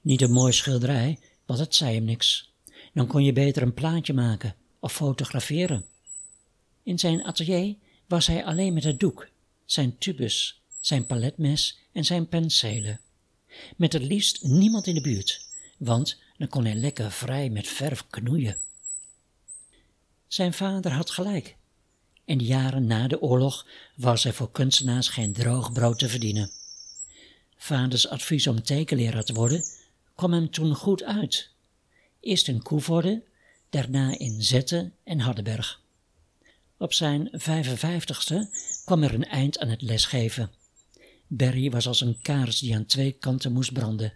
Niet 0.00 0.20
een 0.20 0.32
mooi 0.32 0.52
schilderij, 0.52 1.18
want 1.46 1.58
het 1.58 1.74
zei 1.74 1.94
hem 1.94 2.04
niks. 2.04 2.52
Dan 2.92 3.06
kon 3.06 3.24
je 3.24 3.32
beter 3.32 3.62
een 3.62 3.74
plaatje 3.74 4.12
maken 4.12 4.54
of 4.80 4.92
fotograferen. 4.92 5.84
In 6.82 6.98
zijn 6.98 7.24
atelier 7.24 7.76
was 8.06 8.26
hij 8.26 8.44
alleen 8.44 8.74
met 8.74 8.84
het 8.84 9.00
doek, 9.00 9.28
zijn 9.64 9.98
tubus, 9.98 10.62
zijn 10.80 11.06
paletmes 11.06 11.78
en 11.92 12.04
zijn 12.04 12.28
penselen. 12.28 13.00
Met 13.76 13.92
het 13.92 14.02
liefst 14.02 14.44
niemand 14.44 14.86
in 14.86 14.94
de 14.94 15.00
buurt, 15.00 15.46
want 15.78 16.20
dan 16.36 16.48
kon 16.48 16.64
hij 16.64 16.74
lekker 16.74 17.12
vrij 17.12 17.50
met 17.50 17.68
verf 17.68 18.06
knoeien. 18.10 18.58
Zijn 20.26 20.52
vader 20.52 20.92
had 20.92 21.10
gelijk. 21.10 21.56
In 22.24 22.38
de 22.38 22.44
jaren 22.44 22.86
na 22.86 23.08
de 23.08 23.20
oorlog 23.20 23.66
was 23.96 24.24
er 24.24 24.34
voor 24.34 24.50
kunstenaars 24.50 25.08
geen 25.08 25.32
droog 25.32 25.72
brood 25.72 25.98
te 25.98 26.08
verdienen. 26.08 26.50
Vaders 27.62 28.08
advies 28.08 28.46
om 28.46 28.62
tekenleraar 28.62 29.24
te 29.24 29.32
worden 29.32 29.64
kwam 30.14 30.32
hem 30.32 30.50
toen 30.50 30.74
goed 30.74 31.02
uit. 31.02 31.50
Eerst 32.20 32.48
in 32.48 32.62
Koevoorde, 32.62 33.22
daarna 33.70 34.18
in 34.18 34.42
Zetten 34.42 34.94
en 35.04 35.20
Hardenberg. 35.20 35.80
Op 36.76 36.92
zijn 36.92 37.30
55ste 37.38 38.34
kwam 38.84 39.02
er 39.02 39.14
een 39.14 39.24
eind 39.24 39.58
aan 39.58 39.68
het 39.68 39.82
lesgeven. 39.82 40.50
Barry 41.26 41.70
was 41.70 41.86
als 41.86 42.00
een 42.00 42.18
kaars 42.22 42.58
die 42.58 42.74
aan 42.74 42.86
twee 42.86 43.12
kanten 43.12 43.52
moest 43.52 43.72
branden. 43.72 44.12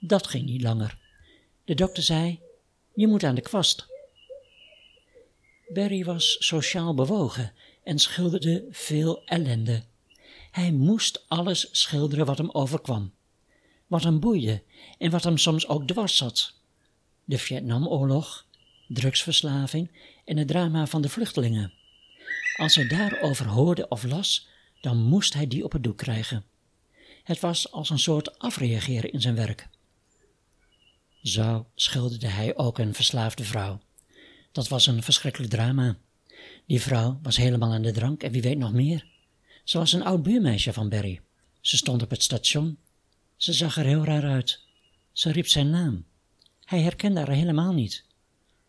Dat 0.00 0.26
ging 0.26 0.44
niet 0.44 0.62
langer. 0.62 0.98
De 1.64 1.74
dokter 1.74 2.02
zei: 2.02 2.40
Je 2.94 3.06
moet 3.06 3.24
aan 3.24 3.34
de 3.34 3.40
kwast. 3.40 3.86
Barry 5.68 6.04
was 6.04 6.36
sociaal 6.38 6.94
bewogen 6.94 7.52
en 7.84 7.98
schilderde 7.98 8.66
veel 8.70 9.24
ellende. 9.24 9.82
Hij 10.56 10.72
moest 10.72 11.24
alles 11.28 11.68
schilderen 11.70 12.26
wat 12.26 12.38
hem 12.38 12.50
overkwam. 12.50 13.12
Wat 13.86 14.02
hem 14.02 14.20
boeide 14.20 14.62
en 14.98 15.10
wat 15.10 15.24
hem 15.24 15.38
soms 15.38 15.68
ook 15.68 15.86
dwars 15.86 16.16
zat. 16.16 16.54
De 17.24 17.38
Vietnamoorlog, 17.38 18.46
drugsverslaving 18.88 19.90
en 20.24 20.36
het 20.36 20.48
drama 20.48 20.86
van 20.86 21.02
de 21.02 21.08
vluchtelingen. 21.08 21.72
Als 22.56 22.74
hij 22.74 22.86
daarover 22.86 23.46
hoorde 23.46 23.88
of 23.88 24.04
las, 24.04 24.48
dan 24.80 24.96
moest 24.96 25.34
hij 25.34 25.46
die 25.46 25.64
op 25.64 25.72
het 25.72 25.82
doek 25.82 25.96
krijgen. 25.96 26.44
Het 27.22 27.40
was 27.40 27.72
als 27.72 27.90
een 27.90 27.98
soort 27.98 28.38
afreageren 28.38 29.12
in 29.12 29.20
zijn 29.20 29.34
werk. 29.34 29.68
Zo 31.22 31.66
schilderde 31.74 32.28
hij 32.28 32.56
ook 32.56 32.78
een 32.78 32.94
verslaafde 32.94 33.44
vrouw. 33.44 33.80
Dat 34.52 34.68
was 34.68 34.86
een 34.86 35.02
verschrikkelijk 35.02 35.52
drama. 35.52 35.96
Die 36.66 36.80
vrouw 36.80 37.18
was 37.22 37.36
helemaal 37.36 37.72
aan 37.72 37.82
de 37.82 37.92
drank 37.92 38.22
en 38.22 38.32
wie 38.32 38.42
weet 38.42 38.58
nog 38.58 38.72
meer. 38.72 39.14
Ze 39.66 39.78
was 39.78 39.92
een 39.92 40.04
oud 40.04 40.22
buurmeisje 40.22 40.72
van 40.72 40.88
Barry. 40.88 41.20
Ze 41.60 41.76
stond 41.76 42.02
op 42.02 42.10
het 42.10 42.22
station. 42.22 42.78
Ze 43.36 43.52
zag 43.52 43.76
er 43.76 43.84
heel 43.84 44.04
raar 44.04 44.24
uit. 44.24 44.60
Ze 45.12 45.30
riep 45.30 45.46
zijn 45.46 45.70
naam. 45.70 46.04
Hij 46.64 46.80
herkende 46.80 47.20
haar 47.20 47.28
helemaal 47.28 47.72
niet. 47.72 48.04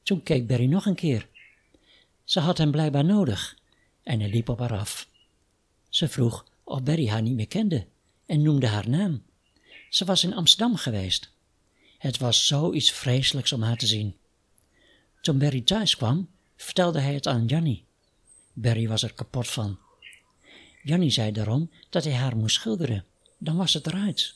Toen 0.03 0.23
keek 0.23 0.47
Barry 0.47 0.65
nog 0.65 0.85
een 0.85 0.95
keer. 0.95 1.27
Ze 2.23 2.39
had 2.39 2.57
hem 2.57 2.71
blijkbaar 2.71 3.05
nodig 3.05 3.57
en 4.03 4.19
hij 4.19 4.29
liep 4.29 4.49
op 4.49 4.59
haar 4.59 4.77
af. 4.77 5.09
Ze 5.89 6.07
vroeg 6.07 6.45
of 6.63 6.83
Barry 6.83 7.07
haar 7.07 7.21
niet 7.21 7.35
meer 7.35 7.47
kende 7.47 7.85
en 8.25 8.41
noemde 8.41 8.67
haar 8.67 8.89
naam. 8.89 9.23
Ze 9.89 10.05
was 10.05 10.23
in 10.23 10.35
Amsterdam 10.35 10.75
geweest. 10.75 11.31
Het 11.97 12.17
was 12.17 12.47
zoiets 12.47 12.91
vreselijks 12.91 13.51
om 13.51 13.61
haar 13.61 13.77
te 13.77 13.87
zien. 13.87 14.15
Toen 15.21 15.37
Barry 15.37 15.61
thuis 15.61 15.95
kwam, 15.95 16.29
vertelde 16.55 16.99
hij 16.99 17.13
het 17.13 17.27
aan 17.27 17.45
Jannie. 17.45 17.85
Barry 18.53 18.87
was 18.87 19.03
er 19.03 19.13
kapot 19.13 19.47
van. 19.47 19.85
Jannie 20.87 21.11
zei 21.11 21.31
daarom 21.31 21.69
dat 21.89 22.03
hij 22.03 22.13
haar 22.13 22.37
moest 22.37 22.55
schilderen. 22.55 23.05
Dan 23.37 23.57
was 23.57 23.73
het 23.73 23.87
eruit. 23.87 24.33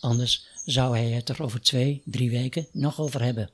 Anders 0.00 0.46
zou 0.64 0.96
hij 0.96 1.10
het 1.10 1.28
er 1.28 1.42
over 1.42 1.60
twee, 1.60 2.02
drie 2.04 2.30
weken 2.30 2.66
nog 2.72 3.00
over 3.00 3.22
hebben. 3.22 3.50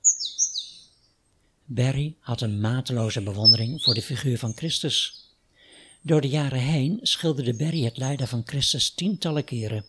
Barry 1.64 2.14
had 2.20 2.40
een 2.40 2.60
mateloze 2.60 3.22
bewondering 3.22 3.82
voor 3.82 3.94
de 3.94 4.02
figuur 4.02 4.38
van 4.38 4.52
Christus. 4.56 5.24
Door 6.00 6.20
de 6.20 6.28
jaren 6.28 6.58
heen 6.58 6.98
schilderde 7.02 7.54
Barry 7.54 7.84
het 7.84 7.96
lijden 7.96 8.28
van 8.28 8.42
Christus 8.44 8.90
tientallen 8.90 9.44
keren. 9.44 9.84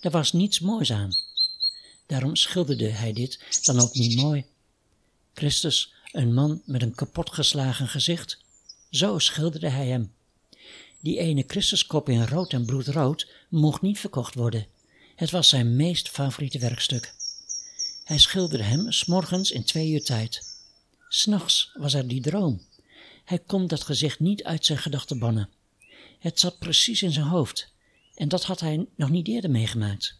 Er 0.00 0.10
was 0.10 0.32
niets 0.32 0.60
moois 0.60 0.92
aan. 0.92 1.16
Daarom 2.06 2.36
schilderde 2.36 2.88
hij 2.88 3.12
dit 3.12 3.62
dan 3.62 3.80
ook 3.80 3.94
niet 3.94 4.16
mooi. 4.16 4.44
Christus, 5.34 5.92
een 6.12 6.34
man 6.34 6.62
met 6.64 6.82
een 6.82 6.94
kapotgeslagen 6.94 7.88
gezicht, 7.88 8.38
zo 8.90 9.18
schilderde 9.18 9.68
hij 9.68 9.86
hem. 9.86 10.12
Die 11.00 11.18
ene 11.18 11.44
Christuskop 11.46 12.08
in 12.08 12.26
rood 12.26 12.52
en 12.52 12.64
bloedrood 12.64 13.28
mocht 13.48 13.82
niet 13.82 13.98
verkocht 13.98 14.34
worden. 14.34 14.66
Het 15.16 15.30
was 15.30 15.48
zijn 15.48 15.76
meest 15.76 16.08
favoriete 16.08 16.58
werkstuk. 16.58 17.14
Hij 18.04 18.18
schilderde 18.18 18.64
hem 18.64 18.92
s'morgens 18.92 19.50
in 19.50 19.64
twee 19.64 19.90
uur 19.90 20.04
tijd. 20.04 20.58
S'nachts 21.08 21.70
was 21.74 21.94
er 21.94 22.08
die 22.08 22.20
droom. 22.20 22.60
Hij 23.24 23.38
kon 23.38 23.66
dat 23.66 23.82
gezicht 23.82 24.20
niet 24.20 24.44
uit 24.44 24.64
zijn 24.64 24.78
gedachten 24.78 25.18
bannen. 25.18 25.48
Het 26.18 26.40
zat 26.40 26.58
precies 26.58 27.02
in 27.02 27.12
zijn 27.12 27.26
hoofd 27.26 27.72
en 28.14 28.28
dat 28.28 28.44
had 28.44 28.60
hij 28.60 28.86
nog 28.96 29.10
niet 29.10 29.28
eerder 29.28 29.50
meegemaakt. 29.50 30.18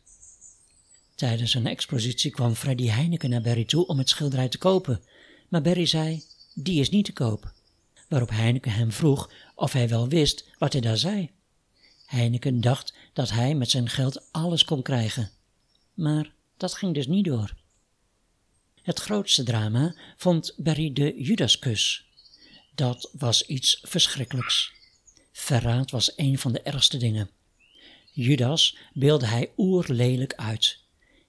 Tijdens 1.15 1.55
een 1.55 1.67
expositie 1.67 2.31
kwam 2.31 2.55
Freddy 2.55 2.87
Heineken 2.87 3.31
naar 3.31 3.43
Barry 3.43 3.65
toe 3.65 3.87
om 3.87 3.99
het 3.99 4.09
schilderij 4.09 4.49
te 4.49 4.59
kopen, 4.59 5.03
maar 5.49 5.63
Barry 5.63 5.87
zei: 5.87 6.23
Die 6.55 6.81
is 6.81 6.91
niet 6.91 7.05
te 7.05 7.13
koop. 7.13 7.53
Waarop 8.11 8.31
Heineken 8.31 8.73
hem 8.73 8.93
vroeg 8.93 9.31
of 9.55 9.73
hij 9.73 9.89
wel 9.89 10.09
wist 10.09 10.49
wat 10.59 10.73
hij 10.73 10.83
daar 10.83 10.97
zei. 10.97 11.31
Heineken 12.07 12.61
dacht 12.61 12.95
dat 13.13 13.31
hij 13.31 13.55
met 13.55 13.71
zijn 13.71 13.89
geld 13.89 14.33
alles 14.33 14.65
kon 14.65 14.83
krijgen. 14.83 15.31
Maar 15.95 16.33
dat 16.57 16.75
ging 16.75 16.95
dus 16.95 17.07
niet 17.07 17.25
door. 17.25 17.55
Het 18.83 19.01
grootste 19.01 19.43
drama 19.43 19.95
vond 20.17 20.55
Barry 20.57 20.93
de 20.93 21.23
Judaskus. 21.23 22.09
Dat 22.75 23.11
was 23.13 23.47
iets 23.47 23.81
verschrikkelijks. 23.83 24.73
Verraad 25.33 25.91
was 25.91 26.13
een 26.17 26.39
van 26.39 26.53
de 26.53 26.63
ergste 26.63 26.97
dingen. 26.97 27.31
Judas 28.13 28.77
beelde 28.93 29.27
hij 29.27 29.53
oerlelijk 29.57 30.35
uit. 30.35 30.79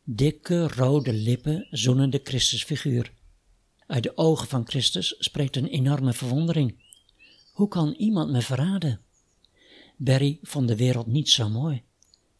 Dikke 0.03 0.67
rode 0.67 1.13
lippen 1.13 1.67
zoenen 1.71 2.09
de 2.09 2.21
Christusfiguur. 2.23 3.11
Uit 3.91 4.03
de 4.03 4.17
ogen 4.17 4.47
van 4.47 4.67
Christus 4.67 5.15
spreekt 5.19 5.55
een 5.55 5.67
enorme 5.67 6.13
verwondering. 6.13 6.75
Hoe 7.51 7.67
kan 7.67 7.93
iemand 7.93 8.31
me 8.31 8.41
verraden? 8.41 9.01
Barry 9.97 10.39
vond 10.41 10.67
de 10.67 10.75
wereld 10.75 11.07
niet 11.07 11.29
zo 11.29 11.49
mooi. 11.49 11.83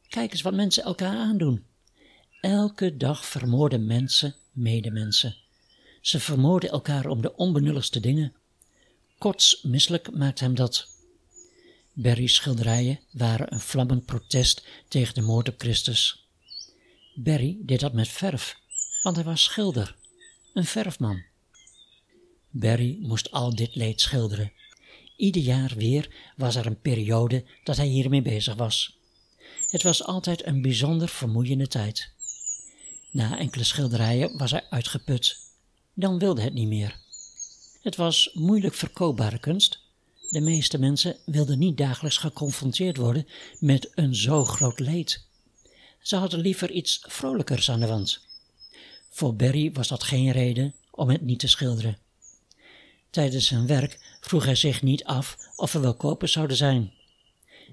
Kijk 0.08 0.32
eens 0.32 0.42
wat 0.42 0.54
mensen 0.54 0.84
elkaar 0.84 1.16
aandoen. 1.16 1.66
Elke 2.42 2.98
dag 2.98 3.26
vermoorden 3.26 3.86
mensen 3.86 4.36
medemensen. 4.52 5.36
Ze 6.02 6.20
vermoorden 6.20 6.70
elkaar 6.70 7.06
om 7.06 7.22
de 7.22 7.36
onbenulligste 7.36 8.00
dingen. 8.00 8.34
Kotsmisselijk 9.18 10.12
maakt 10.12 10.40
hem 10.40 10.56
dat. 10.56 10.88
Barry's 11.94 12.36
schilderijen 12.36 13.00
waren 13.12 13.54
een 13.54 13.60
vlammend 13.60 14.06
protest 14.06 14.66
tegen 14.88 15.14
de 15.14 15.22
moord 15.22 15.50
op 15.50 15.60
Christus. 15.60 16.28
Barry 17.16 17.58
deed 17.62 17.80
dat 17.80 17.94
met 17.94 18.08
verf, 18.08 18.60
want 19.04 19.16
hij 19.16 19.26
was 19.26 19.44
schilder, 19.44 19.96
een 20.54 20.66
verfman. 20.66 21.30
Barry 22.52 22.98
moest 23.02 23.32
al 23.32 23.56
dit 23.56 23.76
leed 23.76 24.02
schilderen. 24.02 24.52
Ieder 25.16 25.42
jaar 25.42 25.74
weer 25.76 26.34
was 26.36 26.56
er 26.56 26.66
een 26.66 26.80
periode 26.80 27.44
dat 27.64 27.78
hij 27.78 27.88
hiermee 27.88 28.22
bezig 28.22 28.56
was. 28.56 28.98
Het 29.68 29.84
was 29.84 30.04
altijd 30.04 30.46
een 30.46 30.62
bijzonder 30.62 31.08
vermoeiende 31.08 31.68
tijd. 31.68 32.10
Na 33.12 33.38
enkele 33.38 33.64
schilderijen 33.64 34.38
was 34.38 34.52
hij 34.52 34.66
uitgeput. 34.70 35.38
Dan 35.94 36.20
wilde 36.20 36.42
het 36.42 36.54
niet 36.54 36.68
meer. 36.68 37.00
Het 37.82 37.96
was 37.96 38.30
moeilijk 38.34 38.74
verkoopbare 38.74 39.40
kunst. 39.40 39.80
De 40.30 40.42
meeste 40.42 40.78
mensen 40.80 41.18
wilden 41.26 41.60
niet 41.60 41.78
dagelijks 41.78 42.18
geconfronteerd 42.18 42.98
worden 42.98 43.28
met 43.60 43.92
een 43.96 44.16
zo 44.16 44.46
groot 44.46 44.80
leed. 44.80 45.26
Ze 46.02 46.16
hadden 46.16 46.40
liever 46.40 46.72
iets 46.72 47.04
vrolijkers 47.08 47.70
aan 47.72 47.80
de 47.80 47.88
wand. 47.88 48.20
Voor 49.10 49.36
Barry 49.36 49.72
was 49.72 49.88
dat 49.88 50.04
geen 50.04 50.32
reden 50.32 50.74
om 50.92 51.10
het 51.10 51.22
niet 51.22 51.40
te 51.40 51.48
schilderen. 51.48 51.98
Tijdens 53.12 53.48
zijn 53.48 53.68
werk 53.68 54.18
vroeg 54.22 54.46
hij 54.46 54.56
zich 54.56 54.82
niet 54.82 55.04
af 55.04 55.38
of 55.56 55.74
er 55.74 55.82
wel 55.82 55.96
kopers 55.96 56.32
zouden 56.32 56.58
zijn. 56.58 56.94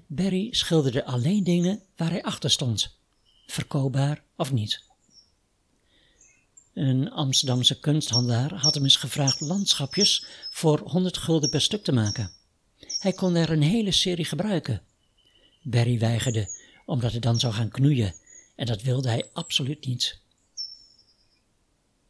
Barry 0.07 0.47
schilderde 0.51 1.05
alleen 1.05 1.43
dingen 1.43 1.81
waar 1.95 2.09
hij 2.09 2.23
achter 2.23 2.51
stond, 2.51 2.97
verkoopbaar 3.47 4.23
of 4.35 4.51
niet. 4.51 4.83
Een 6.73 7.11
Amsterdamse 7.11 7.79
kunsthandelaar 7.79 8.53
had 8.53 8.73
hem 8.73 8.83
eens 8.83 8.95
gevraagd 8.95 9.39
landschapjes 9.39 10.25
voor 10.49 10.79
100 10.79 11.17
gulden 11.17 11.49
per 11.49 11.61
stuk 11.61 11.83
te 11.83 11.91
maken. 11.91 12.31
Hij 12.99 13.13
kon 13.13 13.35
er 13.35 13.49
een 13.49 13.61
hele 13.61 13.91
serie 13.91 14.25
gebruiken. 14.25 14.81
Barry 15.61 15.99
weigerde, 15.99 16.49
omdat 16.85 17.11
hij 17.11 17.19
dan 17.19 17.39
zou 17.39 17.53
gaan 17.53 17.69
knoeien, 17.69 18.15
en 18.55 18.65
dat 18.65 18.81
wilde 18.81 19.09
hij 19.09 19.29
absoluut 19.33 19.85
niet. 19.85 20.19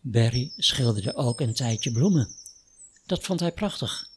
Barry 0.02 0.52
schilderde 0.58 1.16
ook 1.16 1.40
een 1.42 1.54
tijdje 1.54 1.92
bloemen. 1.92 2.39
Dat 3.10 3.24
vond 3.24 3.40
hij 3.40 3.52
prachtig. 3.52 4.10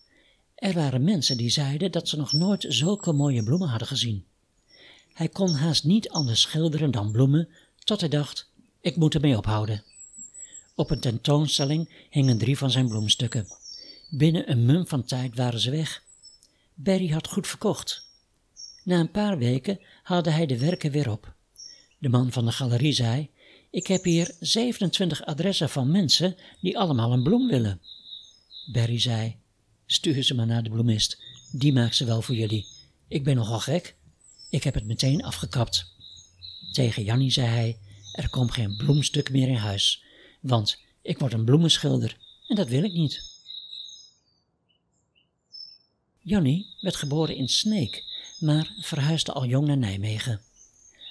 Er 0.54 0.74
waren 0.74 1.04
mensen 1.04 1.36
die 1.36 1.50
zeiden 1.50 1.92
dat 1.92 2.08
ze 2.08 2.16
nog 2.16 2.32
nooit 2.32 2.64
zulke 2.68 3.12
mooie 3.12 3.42
bloemen 3.42 3.68
hadden 3.68 3.88
gezien. 3.88 4.24
Hij 5.12 5.28
kon 5.28 5.54
haast 5.54 5.84
niet 5.84 6.08
anders 6.08 6.40
schilderen 6.40 6.90
dan 6.90 7.12
bloemen, 7.12 7.48
tot 7.84 8.00
hij 8.00 8.08
dacht, 8.08 8.50
ik 8.80 8.96
moet 8.96 9.14
ermee 9.14 9.36
ophouden. 9.36 9.82
Op 10.74 10.90
een 10.90 11.00
tentoonstelling 11.00 12.06
hingen 12.10 12.38
drie 12.38 12.58
van 12.58 12.70
zijn 12.70 12.88
bloemstukken. 12.88 13.46
Binnen 14.10 14.50
een 14.50 14.66
mum 14.66 14.86
van 14.86 15.04
tijd 15.04 15.36
waren 15.36 15.60
ze 15.60 15.70
weg. 15.70 16.02
Barry 16.74 17.08
had 17.08 17.28
goed 17.28 17.46
verkocht. 17.46 18.06
Na 18.84 19.00
een 19.00 19.10
paar 19.10 19.38
weken 19.38 19.80
haalde 20.02 20.30
hij 20.30 20.46
de 20.46 20.58
werken 20.58 20.90
weer 20.90 21.10
op. 21.10 21.34
De 21.98 22.08
man 22.08 22.32
van 22.32 22.44
de 22.44 22.52
galerie 22.52 22.92
zei: 22.92 23.30
Ik 23.70 23.86
heb 23.86 24.04
hier 24.04 24.34
27 24.40 25.24
adressen 25.24 25.68
van 25.68 25.90
mensen 25.90 26.36
die 26.60 26.78
allemaal 26.78 27.12
een 27.12 27.22
bloem 27.22 27.48
willen. 27.48 27.80
Barry 28.72 28.98
zei: 28.98 29.36
Stuur 29.86 30.22
ze 30.22 30.34
maar 30.34 30.46
naar 30.46 30.62
de 30.62 30.70
bloemist, 30.70 31.22
die 31.50 31.72
maakt 31.72 31.96
ze 31.96 32.04
wel 32.04 32.22
voor 32.22 32.34
jullie. 32.34 32.66
Ik 33.08 33.24
ben 33.24 33.36
nogal 33.36 33.60
gek. 33.60 33.96
Ik 34.50 34.64
heb 34.64 34.74
het 34.74 34.84
meteen 34.84 35.24
afgekapt. 35.24 35.86
Tegen 36.72 37.04
Jannie 37.04 37.30
zei 37.30 37.46
hij: 37.46 37.78
Er 38.12 38.30
komt 38.30 38.52
geen 38.52 38.76
bloemstuk 38.76 39.30
meer 39.30 39.48
in 39.48 39.54
huis, 39.54 40.02
want 40.40 40.78
ik 41.02 41.18
word 41.18 41.32
een 41.32 41.44
bloemenschilder 41.44 42.16
en 42.48 42.56
dat 42.56 42.68
wil 42.68 42.82
ik 42.84 42.92
niet. 42.92 43.30
Jannie 46.20 46.66
werd 46.80 46.96
geboren 46.96 47.36
in 47.36 47.48
Sneek, 47.48 48.04
maar 48.38 48.74
verhuisde 48.80 49.32
al 49.32 49.46
jong 49.46 49.66
naar 49.66 49.76
Nijmegen. 49.76 50.40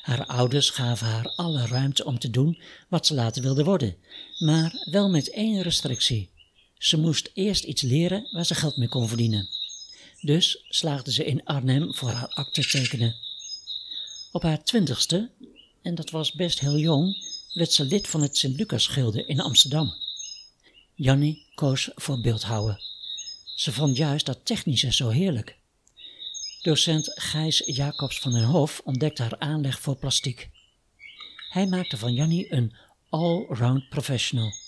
Haar 0.01 0.25
ouders 0.25 0.69
gaven 0.69 1.07
haar 1.07 1.27
alle 1.35 1.67
ruimte 1.67 2.05
om 2.05 2.19
te 2.19 2.29
doen 2.29 2.61
wat 2.87 3.05
ze 3.05 3.13
later 3.13 3.41
wilde 3.41 3.63
worden, 3.63 3.95
maar 4.39 4.87
wel 4.91 5.09
met 5.09 5.29
één 5.29 5.61
restrictie. 5.61 6.30
Ze 6.81 6.97
moest 6.97 7.31
eerst 7.33 7.63
iets 7.63 7.81
leren 7.81 8.27
waar 8.31 8.45
ze 8.45 8.55
geld 8.55 8.77
mee 8.77 8.87
kon 8.87 9.07
verdienen. 9.07 9.49
Dus 10.21 10.65
slaagde 10.69 11.11
ze 11.11 11.25
in 11.25 11.43
Arnhem 11.43 11.93
voor 11.93 12.09
haar 12.09 12.27
akte 12.27 12.67
tekenen. 12.67 13.15
Op 14.31 14.41
haar 14.41 14.63
twintigste, 14.63 15.29
en 15.81 15.95
dat 15.95 16.09
was 16.09 16.31
best 16.31 16.59
heel 16.59 16.77
jong, 16.77 17.17
werd 17.53 17.71
ze 17.71 17.85
lid 17.85 18.07
van 18.07 18.21
het 18.21 18.37
Sint-Lucas 18.37 18.87
Gilde 18.87 19.25
in 19.25 19.39
Amsterdam. 19.39 19.93
Jannie 20.95 21.45
koos 21.55 21.89
voor 21.95 22.21
beeldhouwen. 22.21 22.81
Ze 23.55 23.71
vond 23.71 23.97
juist 23.97 24.25
dat 24.25 24.45
technische 24.45 24.93
zo 24.93 25.09
heerlijk. 25.09 25.57
Docent 26.61 27.11
Gijs 27.15 27.63
Jacobs 27.65 28.19
van 28.19 28.31
den 28.31 28.43
Hof 28.43 28.81
ontdekte 28.83 29.21
haar 29.21 29.39
aanleg 29.39 29.79
voor 29.79 29.95
plastiek. 29.95 30.49
Hij 31.49 31.67
maakte 31.67 31.97
van 31.97 32.13
Jannie 32.13 32.53
een 32.53 32.75
all-round 33.09 33.89
professional. 33.89 34.60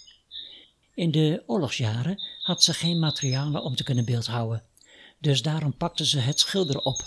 In 0.95 1.11
de 1.11 1.43
oorlogsjaren 1.45 2.23
had 2.41 2.63
ze 2.63 2.73
geen 2.73 2.99
materialen 2.99 3.63
om 3.63 3.75
te 3.75 3.83
kunnen 3.83 4.05
beeldhouden, 4.05 4.63
dus 5.19 5.41
daarom 5.41 5.77
pakte 5.77 6.05
ze 6.05 6.19
het 6.19 6.39
schilderen 6.39 6.85
op. 6.85 7.05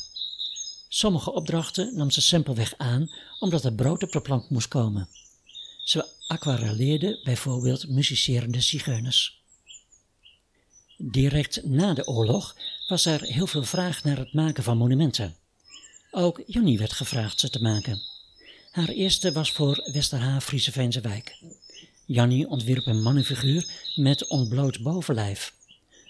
Sommige 0.89 1.33
opdrachten 1.33 1.97
nam 1.97 2.11
ze 2.11 2.21
simpelweg 2.21 2.75
aan 2.77 3.11
omdat 3.41 3.65
er 3.65 3.73
brood 3.73 4.03
op 4.03 4.13
de 4.13 4.21
plank 4.21 4.51
moest 4.51 4.69
komen. 4.69 5.09
Ze 5.85 6.09
aquarelleerde 6.27 7.21
bijvoorbeeld 7.25 7.89
musicerende 7.89 8.61
zigeuners. 8.61 9.45
Direct 10.97 11.65
na 11.65 11.95
de 11.95 12.07
oorlog 12.07 12.57
was 12.89 13.07
er 13.07 13.23
heel 13.23 13.47
veel 13.47 13.65
vraag 13.65 14.05
naar 14.05 14.19
het 14.19 14.33
maken 14.33 14.63
van 14.63 14.77
monumenten. 14.77 15.37
Ook 16.11 16.43
Jannie 16.47 16.79
werd 16.79 16.93
gevraagd 16.93 17.41
ze 17.41 17.51
te 17.51 17.63
maken. 17.63 18.01
Haar 18.71 18.89
eerste 18.89 19.33
was 19.33 19.53
voor 19.53 19.91
Westerhaaf 19.93 20.45
Friese 20.45 21.01
wijk. 21.01 21.39
Jannie 22.07 22.49
ontwierp 22.49 22.87
een 22.87 23.03
mannenfiguur 23.03 23.71
met 23.95 24.27
ontbloot 24.27 24.83
bovenlijf. 24.83 25.55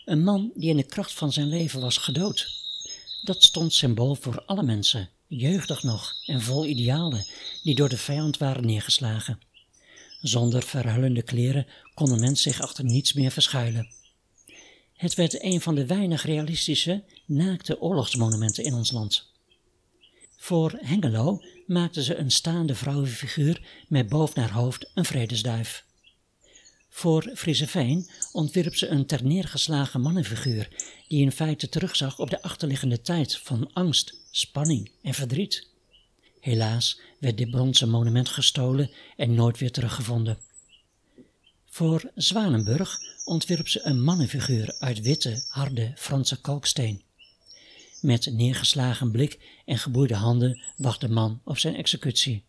Een 0.05 0.25
man 0.25 0.51
die 0.55 0.71
in 0.71 0.77
de 0.77 0.83
kracht 0.83 1.13
van 1.13 1.33
zijn 1.33 1.49
leven 1.49 1.81
was 1.81 1.97
gedood. 1.97 2.49
Dat 3.23 3.43
stond 3.43 3.75
symbool 3.75 4.15
voor 4.15 4.43
alle 4.45 4.63
mensen, 4.63 5.09
jeugdig 5.27 5.83
nog 5.83 6.13
en 6.27 6.41
vol 6.41 6.67
idealen, 6.67 7.27
die 7.63 7.75
door 7.75 7.89
de 7.89 7.97
vijand 7.97 8.39
waren 8.39 8.67
neergeslagen. 8.67 9.41
Zonder 10.21 10.63
verhullende 10.63 11.23
kleren 11.23 11.67
kon 11.95 12.11
een 12.11 12.21
mens 12.21 12.43
zich 12.43 12.61
achter 12.61 12.85
niets 12.85 13.13
meer 13.13 13.31
verschuilen. 13.31 13.89
Het 14.95 15.15
werd 15.15 15.43
een 15.43 15.61
van 15.61 15.75
de 15.75 15.87
weinig 15.87 16.25
realistische, 16.25 17.05
naakte 17.27 17.81
oorlogsmonumenten 17.81 18.65
in 18.65 18.75
ons 18.75 18.91
land. 18.91 19.31
Voor 20.37 20.79
Hengelo 20.81 21.43
maakte 21.67 22.03
ze 22.03 22.17
een 22.17 22.31
staande 22.31 22.75
vrouwenfiguur 22.75 23.63
met 23.89 24.09
boven 24.09 24.41
haar 24.41 24.53
hoofd 24.53 24.91
een 24.95 25.05
vredesduif. 25.05 25.85
Voor 26.97 27.31
Frieseveen 27.35 28.09
ontwierp 28.33 28.77
ze 28.77 28.89
een 28.89 29.07
terneergeslagen 29.07 30.01
mannenfiguur 30.01 30.69
die 31.09 31.21
in 31.23 31.33
feite 31.33 31.69
terugzag 31.69 32.19
op 32.19 32.31
de 32.31 32.43
achterliggende 32.43 33.01
tijd 33.01 33.37
van 33.37 33.73
angst, 33.73 34.15
spanning 34.31 34.91
en 35.03 35.15
verdriet. 35.15 35.69
Helaas 36.41 37.01
werd 37.19 37.37
dit 37.37 37.51
bronzen 37.51 37.89
monument 37.89 38.29
gestolen 38.29 38.91
en 39.17 39.35
nooit 39.35 39.59
weer 39.59 39.71
teruggevonden. 39.71 40.39
Voor 41.67 42.11
Zwanenburg 42.15 42.99
ontwierp 43.25 43.69
ze 43.69 43.81
een 43.83 44.03
mannenfiguur 44.03 44.77
uit 44.79 45.01
witte, 45.01 45.45
harde 45.49 45.93
Franse 45.97 46.41
kalksteen. 46.41 47.03
Met 48.01 48.33
neergeslagen 48.33 49.11
blik 49.11 49.61
en 49.65 49.79
geboeide 49.79 50.15
handen 50.15 50.63
wacht 50.77 51.01
de 51.01 51.09
man 51.09 51.41
op 51.45 51.59
zijn 51.59 51.75
executie. 51.75 52.45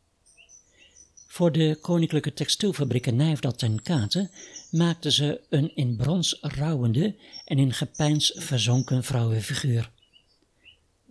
Voor 1.27 1.51
de 1.51 1.77
Koninklijke 1.81 2.33
Textielfabrieken 2.33 3.15
Nijverdal 3.15 3.51
ten 3.51 3.81
Katen 3.81 4.31
maakte 4.71 5.11
ze 5.11 5.41
een 5.49 5.75
in 5.75 5.95
brons 5.95 6.37
rouwende 6.41 7.15
en 7.45 7.59
in 7.59 7.73
gepeins 7.73 8.31
verzonken 8.35 9.03
vrouwenfiguur. 9.03 9.91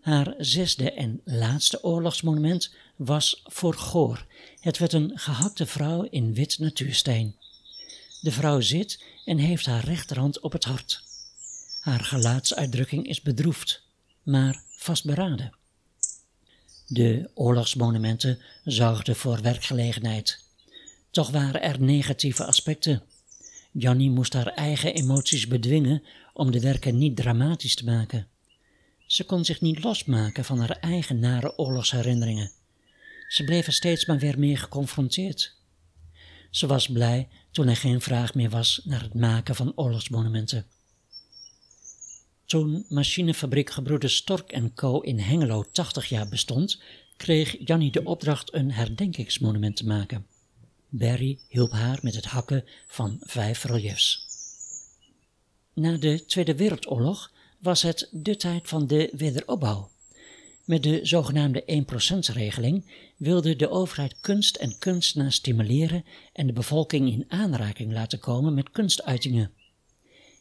Haar 0.00 0.34
zesde 0.38 0.92
en 0.92 1.20
laatste 1.24 1.84
oorlogsmonument 1.84 2.74
was 2.96 3.42
voor 3.44 3.74
Goor. 3.74 4.26
Het 4.60 4.78
werd 4.78 4.92
een 4.92 5.10
gehakte 5.14 5.66
vrouw 5.66 6.02
in 6.02 6.34
wit 6.34 6.58
natuursteen. 6.58 7.36
De 8.20 8.32
vrouw 8.32 8.60
zit 8.60 9.04
en 9.24 9.38
heeft 9.38 9.66
haar 9.66 9.84
rechterhand 9.84 10.40
op 10.40 10.52
het 10.52 10.64
hart. 10.64 11.02
Haar 11.80 12.00
gelaatsuitdrukking 12.00 13.06
is 13.08 13.20
bedroefd, 13.20 13.82
maar 14.22 14.62
vastberaden. 14.76 15.55
De 16.86 17.30
oorlogsmonumenten 17.34 18.38
zorgden 18.64 19.16
voor 19.16 19.42
werkgelegenheid. 19.42 20.44
Toch 21.10 21.30
waren 21.30 21.62
er 21.62 21.80
negatieve 21.80 22.44
aspecten. 22.44 23.02
Jannie 23.72 24.10
moest 24.10 24.32
haar 24.32 24.46
eigen 24.46 24.94
emoties 24.94 25.46
bedwingen 25.46 26.02
om 26.32 26.50
de 26.50 26.60
werken 26.60 26.98
niet 26.98 27.16
dramatisch 27.16 27.74
te 27.74 27.84
maken. 27.84 28.26
Ze 29.06 29.24
kon 29.24 29.44
zich 29.44 29.60
niet 29.60 29.84
losmaken 29.84 30.44
van 30.44 30.58
haar 30.58 30.78
eigen 30.80 31.18
nare 31.18 31.58
oorlogsherinneringen. 31.58 32.50
Ze 33.28 33.44
bleef 33.44 33.66
er 33.66 33.72
steeds 33.72 34.06
maar 34.06 34.18
weer 34.18 34.38
meer 34.38 34.58
geconfronteerd. 34.58 35.54
Ze 36.50 36.66
was 36.66 36.88
blij 36.88 37.28
toen 37.50 37.68
er 37.68 37.76
geen 37.76 38.00
vraag 38.00 38.34
meer 38.34 38.50
was 38.50 38.80
naar 38.84 39.02
het 39.02 39.14
maken 39.14 39.54
van 39.54 39.72
oorlogsmonumenten. 39.74 40.66
Toen 42.46 42.84
machinefabriek 42.88 43.70
Gebroeders 43.70 44.16
Stork 44.16 44.72
Co. 44.74 45.00
in 45.00 45.18
Hengelo 45.18 45.64
80 45.72 46.08
jaar 46.08 46.28
bestond, 46.28 46.80
kreeg 47.16 47.56
Jannie 47.64 47.90
de 47.90 48.04
opdracht 48.04 48.54
een 48.54 48.72
herdenkingsmonument 48.72 49.76
te 49.76 49.86
maken. 49.86 50.26
Barry 50.88 51.38
hielp 51.48 51.70
haar 51.70 51.98
met 52.02 52.14
het 52.14 52.24
hakken 52.24 52.64
van 52.86 53.16
vijf 53.20 53.64
reliefs. 53.64 54.24
Na 55.74 55.96
de 55.96 56.24
Tweede 56.24 56.54
Wereldoorlog 56.54 57.32
was 57.58 57.82
het 57.82 58.08
de 58.12 58.36
tijd 58.36 58.68
van 58.68 58.86
de 58.86 59.10
wederopbouw. 59.16 59.90
Met 60.64 60.82
de 60.82 61.00
zogenaamde 61.02 61.84
1%-regeling 61.92 62.84
wilde 63.16 63.56
de 63.56 63.70
overheid 63.70 64.20
kunst 64.20 64.56
en 64.56 64.78
kunstenaar 64.78 65.32
stimuleren 65.32 66.04
en 66.32 66.46
de 66.46 66.52
bevolking 66.52 67.08
in 67.08 67.24
aanraking 67.28 67.92
laten 67.92 68.18
komen 68.18 68.54
met 68.54 68.70
kunstuitingen. 68.70 69.52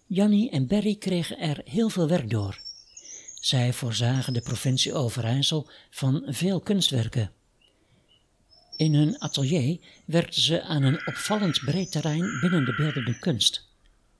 Jannie 0.07 0.49
en 0.49 0.67
Berry 0.67 0.95
kregen 0.95 1.37
er 1.37 1.61
heel 1.65 1.89
veel 1.89 2.07
werk 2.07 2.29
door. 2.29 2.59
Zij 3.33 3.73
voorzagen 3.73 4.33
de 4.33 4.41
provincie 4.41 4.93
Overijssel 4.93 5.69
van 5.89 6.23
veel 6.27 6.59
kunstwerken. 6.59 7.31
In 8.75 8.93
hun 8.93 9.19
atelier 9.19 9.79
werkten 10.05 10.41
ze 10.41 10.61
aan 10.61 10.83
een 10.83 11.07
opvallend 11.07 11.61
breed 11.65 11.91
terrein 11.91 12.39
binnen 12.41 12.65
de 12.65 12.75
beeldende 12.75 13.19
kunst. 13.19 13.67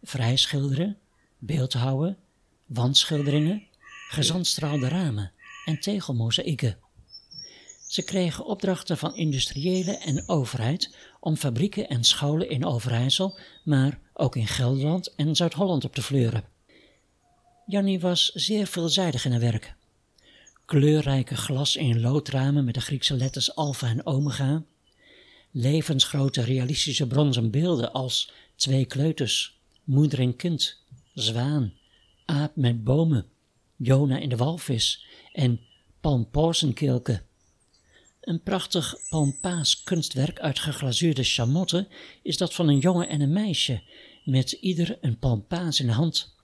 Vrijschilderen, 0.04 0.98
beeldhouwen, 1.38 2.18
wandschilderingen, 2.66 3.64
gezandstraalde 4.10 4.88
ramen 4.88 5.32
en 5.66 5.80
tegelmozaïeken. 5.80 6.78
Ze 7.88 8.04
kregen 8.04 8.46
opdrachten 8.46 8.98
van 8.98 9.16
industriële 9.16 9.98
en 9.98 10.28
overheid 10.28 10.96
om 11.20 11.36
fabrieken 11.36 11.88
en 11.90 12.04
scholen 12.04 12.50
in 12.50 12.66
Overijssel, 12.66 13.38
maar 13.64 14.00
ook 14.18 14.36
in 14.36 14.48
Gelderland 14.48 15.16
en 15.16 15.36
Zuid-Holland 15.36 15.84
op 15.84 15.94
te 15.94 16.02
fleuren. 16.02 16.44
Jannie 17.66 18.00
was 18.00 18.32
zeer 18.34 18.68
veelzijdig 18.68 19.26
in 19.26 19.32
haar 19.32 19.40
werk. 19.40 19.76
Kleurrijke 20.66 21.36
glas- 21.36 21.76
in 21.76 22.02
loodramen 22.02 22.66
met 22.66 22.74
de 22.74 22.82
Griekse 22.82 23.16
letters 23.16 23.56
alfa 23.56 23.88
en 23.88 24.06
omega, 24.06 24.64
levensgrote 25.52 26.42
realistische 26.42 27.08
bronzen 27.08 27.52
beelden 27.52 27.94
als 27.94 28.32
twee 28.56 28.86
kleuters, 28.86 29.60
moeder 29.84 30.20
en 30.20 30.36
kind, 30.36 30.84
zwaan, 31.14 31.74
aap 32.26 32.56
met 32.56 32.84
bomen 32.84 33.26
Jona 33.78 34.18
in 34.18 34.30
de 34.30 34.36
walvis 34.36 35.06
en 35.34 35.60
palmpozenkeelke. 36.02 37.24
Een 38.22 38.42
prachtig 38.42 38.96
palmpaas 39.10 39.84
kunstwerk 39.84 40.40
uit 40.40 40.60
geglazuurde 40.60 41.24
chamotten 41.24 41.88
is 42.22 42.38
dat 42.38 42.54
van 42.54 42.68
een 42.68 42.80
jongen 42.80 43.10
en 43.10 43.22
een 43.22 43.34
meisje, 43.34 43.82
met 44.26 44.52
ieder 44.52 44.98
een 45.02 45.20
palmpaas 45.20 45.80
in 45.80 45.86
de 45.86 45.92
hand. 45.92 46.36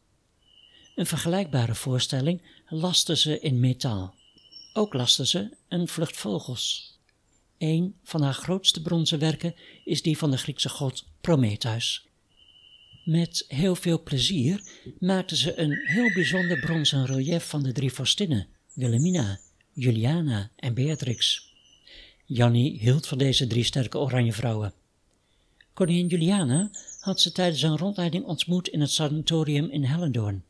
Een 0.96 1.06
vergelijkbare 1.06 1.76
voorstelling 1.76 2.42
lasten 2.68 3.18
ze 3.18 3.40
in 3.40 3.60
metaal. 3.60 4.16
Ook 4.74 4.94
lasten 4.94 5.28
ze 5.28 5.50
een 5.68 5.88
vlucht 5.88 6.18
vogels. 6.18 6.96
Een 7.58 7.96
van 8.04 8.22
haar 8.22 8.34
grootste 8.34 8.82
bronzen 8.82 9.20
werken 9.20 9.56
is 9.86 10.02
die 10.02 10.18
van 10.18 10.32
de 10.32 10.38
Griekse 10.38 10.70
god 10.70 11.06
Prometheus. 11.22 12.06
Met 13.06 13.46
heel 13.48 13.76
veel 13.76 14.04
plezier 14.04 14.62
maakten 15.00 15.38
ze 15.38 15.60
een 15.60 15.72
heel 15.72 16.14
bijzonder 16.14 16.60
bronzen 16.60 17.06
relief 17.06 17.44
van 17.44 17.64
de 17.64 17.72
drie 17.72 17.94
vorstinnen, 17.94 18.48
Wilhelmina, 18.74 19.40
Juliana 19.74 20.52
en 20.56 20.74
Beatrix. 20.74 21.50
Jannie 22.26 22.80
hield 22.80 23.08
van 23.08 23.18
deze 23.18 23.48
drie 23.48 23.64
sterke 23.64 23.98
oranje 23.98 24.34
vrouwen. 24.34 24.74
Koningin 25.74 26.08
Juliana 26.08 26.72
had 27.02 27.22
ze 27.22 27.32
tijdens 27.32 27.62
een 27.62 27.78
rondleiding 27.78 28.26
ontmoet 28.26 28.68
in 28.68 28.82
het 28.82 28.92
sanatorium 28.92 29.70
in 29.70 29.84
Hellendoorn. 29.84 30.44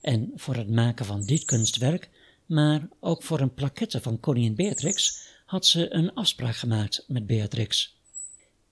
En 0.00 0.32
voor 0.34 0.54
het 0.54 0.70
maken 0.70 1.04
van 1.04 1.22
dit 1.22 1.44
kunstwerk, 1.44 2.10
maar 2.46 2.88
ook 3.00 3.22
voor 3.22 3.40
een 3.40 3.54
plaquette 3.54 4.00
van 4.00 4.20
koningin 4.20 4.54
Beatrix, 4.54 5.24
had 5.46 5.66
ze 5.66 5.94
een 5.94 6.14
afspraak 6.14 6.56
gemaakt 6.56 7.04
met 7.08 7.26
Beatrix. 7.26 7.96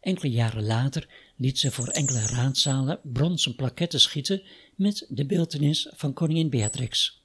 Enkele 0.00 0.32
jaren 0.32 0.66
later 0.66 1.08
liet 1.36 1.58
ze 1.58 1.70
voor 1.70 1.88
enkele 1.88 2.26
raadzalen 2.26 3.00
bronzen 3.02 3.54
plaketten 3.54 4.00
schieten 4.00 4.42
met 4.74 5.06
de 5.08 5.26
beeltenis 5.26 5.88
van 5.92 6.12
koningin 6.12 6.50
Beatrix. 6.50 7.22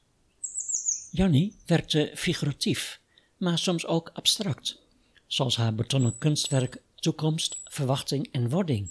Jannie 1.11 1.55
werkte 1.65 2.11
figuratief, 2.15 2.99
maar 3.37 3.57
soms 3.57 3.85
ook 3.85 4.09
abstract, 4.13 4.81
zoals 5.27 5.55
haar 5.55 5.75
betonnen 5.75 6.17
kunstwerk 6.17 6.81
Toekomst, 6.95 7.59
Verwachting 7.63 8.27
en 8.31 8.49
Wording 8.49 8.89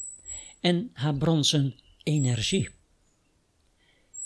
en 0.61 0.91
haar 0.93 1.15
bronzen 1.15 1.75
Energie. 2.03 2.69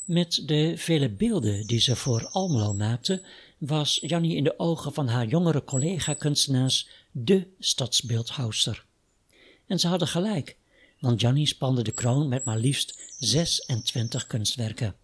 Met 0.05 0.43
de 0.47 0.73
vele 0.77 1.11
beelden 1.11 1.67
die 1.67 1.81
ze 1.81 1.97
voor 1.97 2.29
Almelo 2.29 2.73
maakte, 2.73 3.23
was 3.59 3.99
Jannie 4.01 4.37
in 4.37 4.45
de 4.45 4.59
ogen 4.59 4.93
van 4.93 5.09
haar 5.09 5.27
jongere 5.27 5.65
collega-kunstenaars 5.65 6.89
de 7.11 7.47
stadsbeeldhouster. 7.59 8.85
En 9.67 9.79
ze 9.79 9.89
hadden 9.89 10.09
gelijk, 10.09 10.57
want 11.01 11.21
Jannie 11.21 11.47
spande 11.47 11.83
de 11.83 11.93
kroon 11.93 12.29
met 12.29 12.45
maar 12.45 12.59
liefst 12.59 13.15
26 13.19 14.27
kunstwerken. 14.27 14.95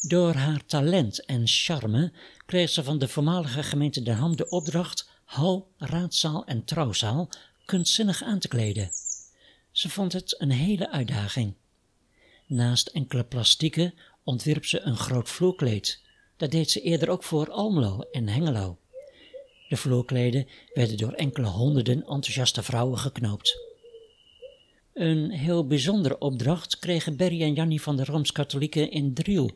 Door 0.00 0.34
haar 0.34 0.66
talent 0.66 1.24
en 1.24 1.46
charme 1.46 2.12
kreeg 2.46 2.70
ze 2.70 2.84
van 2.84 2.98
de 2.98 3.08
voormalige 3.08 3.62
gemeente 3.62 4.02
Den 4.02 4.16
Ham 4.16 4.36
de 4.36 4.48
opdracht 4.48 5.08
hal, 5.24 5.72
raadzaal 5.78 6.44
en 6.44 6.64
trouwzaal 6.64 7.28
kunstzinnig 7.64 8.22
aan 8.22 8.38
te 8.38 8.48
kleden. 8.48 8.90
Ze 9.82 9.88
vond 9.88 10.12
het 10.12 10.40
een 10.40 10.50
hele 10.50 10.90
uitdaging. 10.90 11.54
Naast 12.46 12.86
enkele 12.86 13.24
plastieken 13.24 13.94
ontwierp 14.24 14.64
ze 14.64 14.80
een 14.80 14.96
groot 14.96 15.28
vloerkleed. 15.28 16.02
Dat 16.36 16.50
deed 16.50 16.70
ze 16.70 16.80
eerder 16.80 17.08
ook 17.08 17.22
voor 17.22 17.50
Almelo 17.50 18.00
en 18.00 18.28
Hengelo. 18.28 18.78
De 19.68 19.76
vloerkleden 19.76 20.48
werden 20.74 20.96
door 20.96 21.12
enkele 21.12 21.46
honderden 21.46 21.96
enthousiaste 21.96 22.62
vrouwen 22.62 22.98
geknoopt. 22.98 23.58
Een 24.94 25.30
heel 25.30 25.66
bijzondere 25.66 26.18
opdracht 26.18 26.78
kregen 26.78 27.16
Berry 27.16 27.42
en 27.42 27.54
Jannie 27.54 27.82
van 27.82 27.96
de 27.96 28.04
Rooms-Katholieken 28.04 28.90
in 28.90 29.14
Driel. 29.14 29.50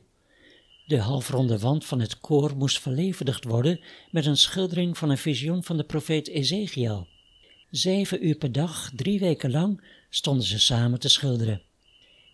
De 0.86 0.98
halfronde 0.98 1.58
wand 1.58 1.84
van 1.84 2.00
het 2.00 2.20
koor 2.20 2.56
moest 2.56 2.80
verlevendigd 2.80 3.44
worden 3.44 3.80
met 4.10 4.26
een 4.26 4.36
schildering 4.36 4.98
van 4.98 5.10
een 5.10 5.18
visioen 5.18 5.64
van 5.64 5.76
de 5.76 5.84
profeet 5.84 6.28
Ezekiel. 6.28 7.06
Zeven 7.70 8.26
uur 8.26 8.36
per 8.36 8.52
dag, 8.52 8.90
drie 8.94 9.18
weken 9.18 9.50
lang, 9.50 9.80
stonden 10.16 10.46
ze 10.46 10.58
samen 10.58 10.98
te 11.00 11.08
schilderen. 11.08 11.62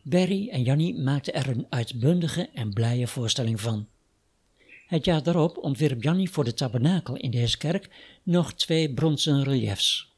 Berry 0.03 0.49
en 0.49 0.63
Jannie 0.63 0.95
maakten 0.95 1.35
er 1.35 1.49
een 1.49 1.67
uitbundige 1.69 2.49
en 2.55 2.73
blije 2.73 3.07
voorstelling 3.07 3.61
van. 3.61 3.89
Het 4.87 5.05
jaar 5.05 5.23
daarop 5.23 5.57
ontwierp 5.57 6.03
Jannie 6.03 6.31
voor 6.31 6.45
de 6.45 6.55
tabernakel 6.55 7.17
in 7.17 7.31
deze 7.31 7.59
kerk 7.59 7.89
nog 8.23 8.55
twee 8.55 8.93
bronzen 8.93 9.45
reliefs. 9.45 10.13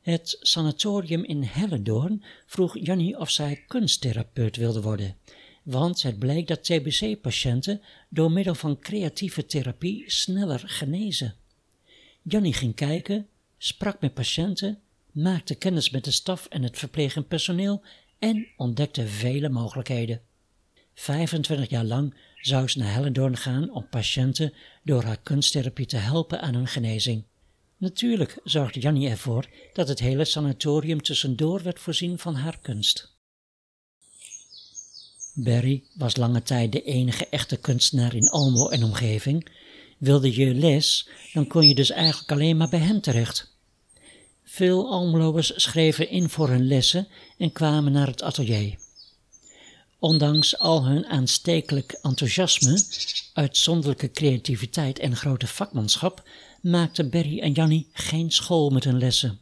Het 0.00 0.36
sanatorium 0.40 1.24
in 1.24 1.42
Hellendoorn 1.42 2.24
vroeg 2.46 2.78
Jannie 2.78 3.18
of 3.18 3.30
zij 3.30 3.64
kunsttherapeut 3.66 4.56
wilde 4.56 4.80
worden, 4.80 5.16
want 5.62 6.02
het 6.02 6.18
bleek 6.18 6.48
dat 6.48 6.64
TBC-patiënten 6.64 7.80
door 8.08 8.30
middel 8.32 8.54
van 8.54 8.78
creatieve 8.78 9.46
therapie 9.46 10.04
sneller 10.06 10.62
genezen. 10.66 11.34
Jannie 12.22 12.54
ging 12.54 12.74
kijken, 12.74 13.28
sprak 13.58 14.00
met 14.00 14.14
patiënten, 14.14 14.78
maakte 15.14 15.54
kennis 15.54 15.90
met 15.90 16.04
de 16.04 16.10
staf 16.10 16.46
en 16.46 16.62
het 16.62 16.78
verplegend 16.78 17.28
personeel 17.28 17.82
en 18.18 18.46
ontdekte 18.56 19.06
vele 19.06 19.48
mogelijkheden. 19.48 20.20
25 20.94 21.70
jaar 21.70 21.84
lang 21.84 22.14
zou 22.40 22.68
ze 22.68 22.78
naar 22.78 22.92
Hellendoorn 22.92 23.36
gaan 23.36 23.70
om 23.70 23.88
patiënten 23.88 24.52
door 24.82 25.02
haar 25.02 25.20
kunsttherapie 25.22 25.86
te 25.86 25.96
helpen 25.96 26.40
aan 26.40 26.54
hun 26.54 26.66
genezing. 26.66 27.24
Natuurlijk 27.76 28.38
zorgde 28.44 28.80
Jannie 28.80 29.08
ervoor 29.08 29.48
dat 29.72 29.88
het 29.88 29.98
hele 29.98 30.24
sanatorium 30.24 31.02
tussendoor 31.02 31.62
werd 31.62 31.80
voorzien 31.80 32.18
van 32.18 32.34
haar 32.34 32.58
kunst. 32.60 33.12
Barry 35.34 35.84
was 35.94 36.16
lange 36.16 36.42
tijd 36.42 36.72
de 36.72 36.82
enige 36.82 37.28
echte 37.28 37.56
kunstenaar 37.56 38.14
in 38.14 38.28
Almo 38.28 38.68
en 38.68 38.84
omgeving. 38.84 39.48
Wilde 39.98 40.34
je 40.34 40.54
les, 40.54 41.08
dan 41.32 41.46
kon 41.46 41.68
je 41.68 41.74
dus 41.74 41.90
eigenlijk 41.90 42.32
alleen 42.32 42.56
maar 42.56 42.68
bij 42.68 42.78
hem 42.78 43.00
terecht. 43.00 43.53
Veel 44.54 44.90
Almeloers 44.90 45.52
schreven 45.56 46.10
in 46.10 46.28
voor 46.28 46.48
hun 46.48 46.66
lessen 46.66 47.08
en 47.38 47.52
kwamen 47.52 47.92
naar 47.92 48.06
het 48.06 48.22
atelier. 48.22 48.76
Ondanks 49.98 50.58
al 50.58 50.84
hun 50.84 51.06
aanstekelijk 51.06 51.98
enthousiasme, 52.02 52.82
uitzonderlijke 53.32 54.10
creativiteit 54.10 54.98
en 54.98 55.16
grote 55.16 55.46
vakmanschap, 55.46 56.22
maakten 56.60 57.10
Berry 57.10 57.40
en 57.40 57.52
Jannie 57.52 57.86
geen 57.92 58.30
school 58.30 58.70
met 58.70 58.84
hun 58.84 58.98
lessen. 58.98 59.40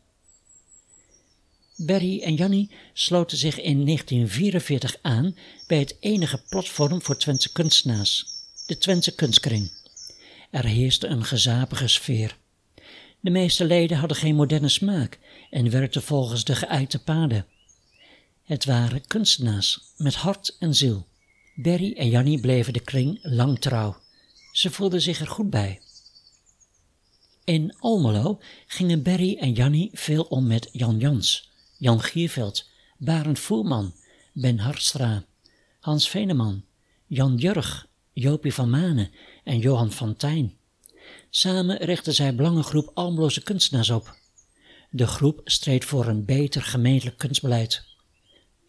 Berry 1.77 2.23
en 2.23 2.35
Jannie 2.35 2.71
sloten 2.93 3.37
zich 3.37 3.61
in 3.61 3.85
1944 3.85 4.97
aan 5.03 5.37
bij 5.67 5.79
het 5.79 5.97
enige 6.01 6.43
platform 6.49 7.03
voor 7.03 7.17
Twentse 7.17 7.53
kunstenaars, 7.53 8.27
de 8.67 8.79
Twentse 8.79 9.15
Kunstkring. 9.15 9.71
Er 10.51 10.65
heerste 10.65 11.07
een 11.07 11.25
gezapige 11.25 11.89
sfeer. 11.89 12.41
De 13.23 13.31
meeste 13.31 13.65
leden 13.65 13.97
hadden 13.97 14.17
geen 14.17 14.35
moderne 14.35 14.69
smaak 14.69 15.19
en 15.51 15.71
werkten 15.71 16.03
volgens 16.03 16.45
de 16.45 16.55
geëikte 16.55 17.03
paden. 17.03 17.47
Het 18.43 18.65
waren 18.65 19.07
kunstenaars 19.07 19.81
met 19.97 20.15
hart 20.15 20.57
en 20.59 20.75
ziel. 20.75 21.07
Berry 21.55 21.93
en 21.93 22.09
Jannie 22.09 22.41
bleven 22.41 22.73
de 22.73 22.81
kring 22.81 23.19
lang 23.23 23.59
trouw. 23.59 23.97
Ze 24.53 24.71
voelden 24.71 25.01
zich 25.01 25.21
er 25.21 25.27
goed 25.27 25.51
bij. 25.51 25.81
In 27.45 27.75
Almelo 27.79 28.41
gingen 28.67 29.03
Berry 29.03 29.37
en 29.37 29.53
Jannie 29.53 29.91
veel 29.93 30.23
om 30.23 30.47
met 30.47 30.69
Jan 30.73 30.99
Jans, 30.99 31.51
Jan 31.79 32.01
Gierveld, 32.01 32.69
Barend 32.99 33.39
Voerman, 33.39 33.95
Ben 34.33 34.59
Harstra, 34.59 35.25
Hans 35.81 36.09
Veneman, 36.09 36.65
Jan 37.07 37.37
Jurg, 37.37 37.87
Jopie 38.13 38.55
van 38.55 38.71
Manen 38.71 39.11
en 39.45 39.59
Johan 39.59 39.93
van 39.93 40.17
Tijn. 40.17 40.57
Samen 41.35 41.77
richtten 41.77 42.15
zij 42.15 42.35
belangengroep 42.35 42.91
Almeloze 42.95 43.43
kunstenaars 43.43 43.91
op. 43.91 44.17
De 44.91 45.07
groep 45.07 45.41
streed 45.45 45.85
voor 45.85 46.07
een 46.07 46.25
beter 46.25 46.63
gemeentelijk 46.63 47.19
kunstbeleid. 47.19 47.85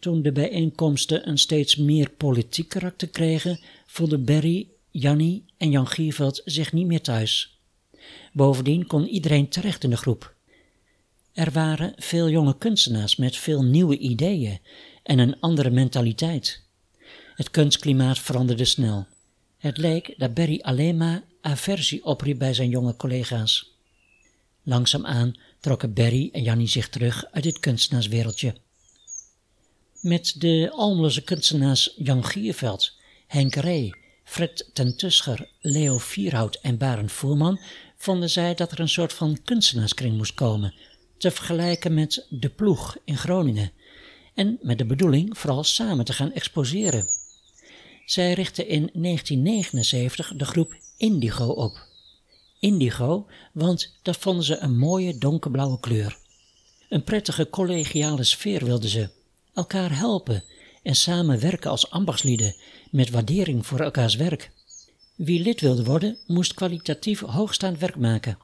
Toen 0.00 0.22
de 0.22 0.32
bijeenkomsten 0.32 1.28
een 1.28 1.38
steeds 1.38 1.76
meer 1.76 2.10
politiek 2.10 2.68
karakter 2.68 3.08
kregen, 3.08 3.60
voelden 3.86 4.24
Berry, 4.24 4.68
Jannie 4.90 5.44
en 5.56 5.70
Jan 5.70 5.86
Gierveld 5.86 6.42
zich 6.44 6.72
niet 6.72 6.86
meer 6.86 7.00
thuis. 7.00 7.60
Bovendien 8.32 8.86
kon 8.86 9.06
iedereen 9.06 9.48
terecht 9.48 9.84
in 9.84 9.90
de 9.90 9.96
groep. 9.96 10.34
Er 11.32 11.50
waren 11.50 11.92
veel 11.96 12.28
jonge 12.28 12.58
kunstenaars 12.58 13.16
met 13.16 13.36
veel 13.36 13.62
nieuwe 13.62 13.98
ideeën 13.98 14.58
en 15.02 15.18
een 15.18 15.40
andere 15.40 15.70
mentaliteit. 15.70 16.62
Het 17.34 17.50
kunstklimaat 17.50 18.18
veranderde 18.18 18.64
snel. 18.64 19.06
Het 19.64 19.76
leek 19.76 20.14
dat 20.16 20.34
Berry 20.34 20.60
alleen 20.62 20.96
maar 20.96 21.22
aversie 21.40 22.04
opriep 22.04 22.38
bij 22.38 22.54
zijn 22.54 22.68
jonge 22.68 22.96
collega's. 22.96 23.74
Langzaamaan 24.62 25.34
trokken 25.60 25.92
Berry 25.92 26.28
en 26.32 26.42
Jannie 26.42 26.68
zich 26.68 26.88
terug 26.88 27.24
uit 27.30 27.44
dit 27.44 27.60
kunstenaarswereldje. 27.60 28.54
Met 30.00 30.40
de 30.40 30.70
Almeloze 30.72 31.22
kunstenaars 31.22 31.94
Jan 31.96 32.24
Gierveld, 32.24 32.96
Henk 33.26 33.54
Ree, 33.54 33.94
Fred 34.24 34.70
ten 34.72 34.96
Tuscher, 34.96 35.48
Leo 35.60 35.98
Vierhout 35.98 36.58
en 36.62 36.78
Barend 36.78 37.12
Voerman 37.12 37.60
vonden 37.96 38.30
zij 38.30 38.54
dat 38.54 38.72
er 38.72 38.80
een 38.80 38.88
soort 38.88 39.12
van 39.12 39.42
kunstenaarskring 39.44 40.16
moest 40.16 40.34
komen, 40.34 40.74
te 41.18 41.30
vergelijken 41.30 41.94
met 41.94 42.26
De 42.30 42.48
Ploeg 42.48 42.96
in 43.04 43.16
Groningen, 43.16 43.72
en 44.34 44.58
met 44.60 44.78
de 44.78 44.86
bedoeling 44.86 45.38
vooral 45.38 45.64
samen 45.64 46.04
te 46.04 46.12
gaan 46.12 46.32
exposeren. 46.32 47.23
Zij 48.04 48.32
richtte 48.32 48.66
in 48.66 48.90
1979 48.92 50.32
de 50.36 50.44
groep 50.44 50.74
Indigo 50.96 51.48
op. 51.48 51.86
Indigo, 52.60 53.26
want 53.52 53.92
dat 54.02 54.16
vonden 54.16 54.44
ze 54.44 54.58
een 54.58 54.78
mooie 54.78 55.18
donkerblauwe 55.18 55.80
kleur. 55.80 56.18
Een 56.88 57.04
prettige 57.04 57.50
collegiale 57.50 58.24
sfeer 58.24 58.64
wilden 58.64 58.88
ze. 58.88 59.10
Elkaar 59.54 59.98
helpen 59.98 60.44
en 60.82 60.94
samen 60.94 61.40
werken 61.40 61.70
als 61.70 61.90
ambachtslieden 61.90 62.54
met 62.90 63.10
waardering 63.10 63.66
voor 63.66 63.80
elkaars 63.80 64.14
werk. 64.14 64.50
Wie 65.14 65.40
lid 65.40 65.60
wilde 65.60 65.84
worden, 65.84 66.18
moest 66.26 66.54
kwalitatief 66.54 67.20
hoogstaand 67.20 67.78
werk 67.78 67.96
maken. 67.96 68.38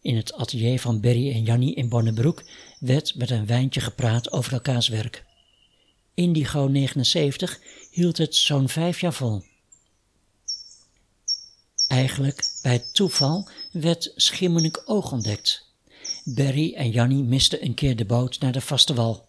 In 0.00 0.16
het 0.16 0.32
atelier 0.32 0.80
van 0.80 1.00
Berry 1.00 1.32
en 1.32 1.42
Jannie 1.42 1.74
in 1.74 1.88
Bonnebroek 1.88 2.42
werd 2.78 3.14
met 3.14 3.30
een 3.30 3.46
wijntje 3.46 3.80
gepraat 3.80 4.32
over 4.32 4.52
elkaars 4.52 4.88
werk. 4.88 5.24
Indigo 6.20 6.68
79 6.68 7.60
hield 7.90 8.18
het 8.18 8.36
zo'n 8.36 8.68
vijf 8.68 9.00
jaar 9.00 9.12
vol. 9.12 9.42
Eigenlijk, 11.88 12.44
bij 12.62 12.84
toeval, 12.92 13.48
werd 13.72 14.12
Schiermonnikoog 14.16 15.12
ontdekt. 15.12 15.66
Berry 16.24 16.74
en 16.74 16.90
Jannie 16.90 17.22
misten 17.22 17.64
een 17.64 17.74
keer 17.74 17.96
de 17.96 18.04
boot 18.04 18.40
naar 18.40 18.52
de 18.52 18.60
vaste 18.60 18.94
wal. 18.94 19.28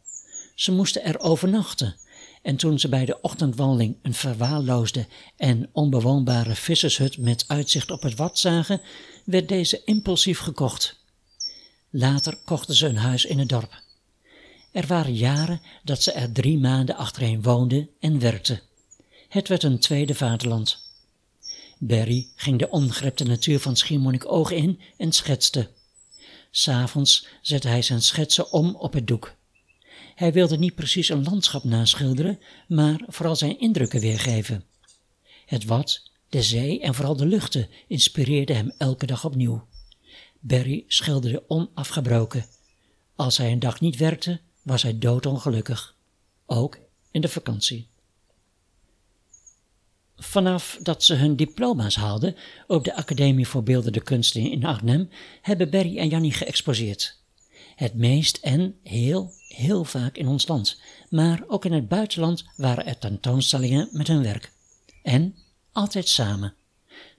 Ze 0.56 0.72
moesten 0.72 1.04
er 1.04 1.20
overnachten 1.20 1.96
en 2.42 2.56
toen 2.56 2.80
ze 2.80 2.90
bij 2.90 3.06
de 3.06 3.22
ochtendwandeling 3.22 3.98
een 4.02 4.14
verwaarloosde 4.14 5.08
en 5.38 5.70
onbewoonbare 5.72 6.56
vissershut 6.56 7.18
met 7.18 7.44
uitzicht 7.48 7.92
op 7.92 8.02
het 8.02 8.16
wat 8.16 8.40
zagen, 8.40 8.82
werd 9.26 9.48
deze 9.48 9.82
impulsief 9.86 10.40
gekocht. 10.40 11.00
Later 11.90 12.38
kochten 12.46 12.76
ze 12.76 12.88
een 12.88 12.98
huis 12.98 13.26
in 13.26 13.40
het 13.40 13.50
dorp. 13.50 13.82
Er 14.72 14.88
waren 14.88 15.14
jaren 15.14 15.62
dat 15.84 16.04
ze 16.04 16.12
er 16.12 16.32
drie 16.32 16.58
maanden 16.58 16.96
achtereen 16.96 17.42
woonden 17.42 17.90
en 18.00 18.20
werkten. 18.20 18.62
Het 19.30 19.48
werd 19.48 19.64
een 19.64 19.80
tweede 19.80 20.16
vaderland. 20.16 20.90
Barry 21.78 22.28
ging 22.36 22.60
de 22.60 22.70
ongrepte 22.70 23.24
natuur 23.24 23.60
van 23.60 23.76
Schiermonnikoog 23.76 24.52
in 24.52 24.80
en 24.98 25.12
schetste. 25.12 25.70
S'avonds 26.52 27.28
zette 27.42 27.68
hij 27.68 27.82
zijn 27.82 28.02
schetsen 28.02 28.52
om 28.52 28.76
op 28.76 28.94
het 28.94 29.08
doek. 29.08 29.36
Hij 30.16 30.34
wilde 30.34 30.58
niet 30.58 30.76
precies 30.76 31.10
een 31.10 31.24
landschap 31.24 31.64
naschilderen, 31.64 32.40
maar 32.68 33.02
vooral 33.08 33.36
zijn 33.36 33.60
indrukken 33.60 34.00
weergeven. 34.00 34.64
Het 35.46 35.66
wat, 35.66 36.10
de 36.30 36.42
zee 36.42 36.82
en 36.82 36.94
vooral 36.94 37.16
de 37.16 37.26
luchten 37.26 37.70
inspireerden 37.88 38.56
hem 38.56 38.74
elke 38.78 39.06
dag 39.06 39.26
opnieuw. 39.26 39.68
Barry 40.40 40.84
schilderde 40.88 41.44
onafgebroken. 41.48 42.46
Als 43.16 43.38
hij 43.38 43.52
een 43.52 43.60
dag 43.60 43.80
niet 43.80 43.98
werkte, 43.98 44.40
was 44.62 44.82
hij 44.82 44.98
doodongelukkig. 44.98 45.96
Ook 46.46 46.78
in 47.12 47.22
de 47.22 47.28
vakantie. 47.28 47.90
Vanaf 50.16 50.80
dat 50.82 51.04
ze 51.04 51.14
hun 51.14 51.36
diploma's 51.36 51.96
haalden 51.96 52.36
op 52.68 52.84
de 52.84 52.96
Academie 52.96 53.48
voor 53.48 53.64
Beeldende 53.64 54.02
Kunsten 54.02 54.52
in 54.52 54.66
Arnhem, 54.66 55.10
hebben 55.42 55.70
Berry 55.70 55.98
en 55.98 56.10
Jannie 56.10 56.34
geëxposeerd. 56.34 57.20
Het 57.76 57.94
meest 57.94 58.38
en 58.38 58.76
heel, 58.84 59.32
heel 59.48 59.84
vaak 59.84 60.18
in 60.18 60.28
ons 60.28 60.48
land, 60.48 60.82
maar 61.10 61.44
ook 61.48 61.66
in 61.66 61.74
het 61.74 61.88
buitenland 61.88 62.46
waren 62.56 62.86
er 62.86 62.98
tentoonstellingen 62.98 63.90
met 63.92 64.08
hun 64.08 64.24
werk. 64.24 64.52
En 65.04 65.36
altijd 65.72 66.08
samen. 66.08 66.54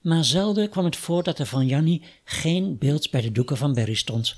Maar 0.03 0.25
zelden 0.25 0.71
kwam 0.71 0.85
het 0.85 0.97
voor 0.97 1.23
dat 1.23 1.39
er 1.39 1.47
van 1.47 1.67
Jannie 1.67 2.03
geen 2.25 2.79
beeld 2.79 3.11
bij 3.11 3.21
de 3.21 3.33
doeken 3.33 3.57
van 3.57 3.73
Berry 3.73 3.95
stond. 3.95 4.37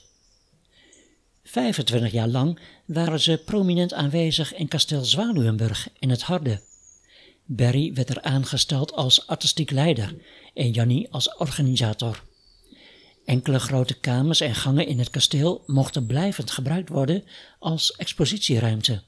25 1.44 2.12
jaar 2.12 2.28
lang 2.28 2.58
waren 2.84 3.20
ze 3.20 3.42
prominent 3.44 3.92
aanwezig 3.92 4.54
in 4.54 4.68
kasteel 4.68 5.04
Zwaluwenburg 5.04 5.88
in 5.98 6.10
het 6.10 6.22
Harde. 6.22 6.60
Berry 7.44 7.92
werd 7.92 8.10
er 8.10 8.22
aangesteld 8.22 8.92
als 8.92 9.26
artistiek 9.26 9.70
leider 9.70 10.14
en 10.54 10.70
Jannie 10.70 11.10
als 11.10 11.36
organisator. 11.36 12.22
Enkele 13.24 13.58
grote 13.58 13.94
kamers 13.94 14.40
en 14.40 14.54
gangen 14.54 14.86
in 14.86 14.98
het 14.98 15.10
kasteel 15.10 15.62
mochten 15.66 16.06
blijvend 16.06 16.50
gebruikt 16.50 16.88
worden 16.88 17.24
als 17.58 17.92
expositieruimte. 17.92 19.02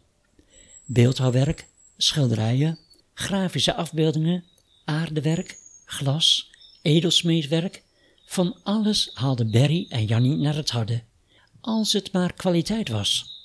Beeldhouwwerk, 0.84 1.66
schilderijen, 1.96 2.78
grafische 3.14 3.74
afbeeldingen, 3.74 4.44
aardewerk, 4.84 5.58
glas, 5.84 6.50
edelsmeedwerk, 6.82 7.82
van 8.24 8.56
alles 8.62 9.10
haalden 9.14 9.50
Berry 9.50 9.86
en 9.88 10.04
Jannie 10.04 10.36
naar 10.36 10.54
het 10.54 10.70
harde, 10.70 11.02
als 11.66 11.92
het 11.92 12.12
maar 12.12 12.32
kwaliteit 12.32 12.88
was. 12.88 13.40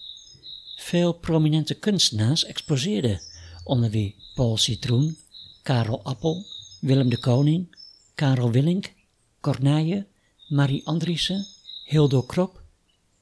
Veel 0.75 1.13
prominente 1.13 1.73
kunstenaars 1.73 2.45
exposeerden, 2.45 3.21
onder 3.63 3.89
wie 3.89 4.15
Paul 4.35 4.57
Citroen, 4.57 5.17
Karel 5.63 6.03
Appel, 6.03 6.45
Willem 6.79 7.09
de 7.09 7.19
Koning, 7.19 7.75
Karel 8.15 8.51
Willink, 8.51 8.93
Corneille, 9.39 10.07
Marie 10.47 10.85
Andriessen, 10.85 11.47
Hildo 11.85 12.21
Krop, 12.21 12.63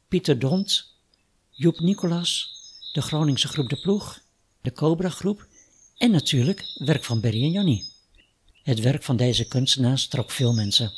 Pieter 0.08 0.40
Dont, 0.40 0.94
Joep 1.50 1.80
Nicolas, 1.80 2.54
de 2.94 3.02
Groningse 3.02 3.48
groep 3.48 3.70
De 3.70 3.80
Ploeg, 3.80 4.20
de 4.62 4.72
Cobra 4.72 5.10
groep 5.10 5.48
en 5.98 6.12
natuurlijk 6.12 6.64
werk 6.76 7.04
van 7.04 7.20
Berry 7.20 7.44
en 7.44 7.52
Jannie. 7.52 7.86
Het 8.64 8.80
werk 8.80 9.04
van 9.04 9.18
deze 9.18 9.48
kunstenaars 9.48 10.08
trok 10.08 10.32
veel 10.32 10.54
mensen. 10.54 10.92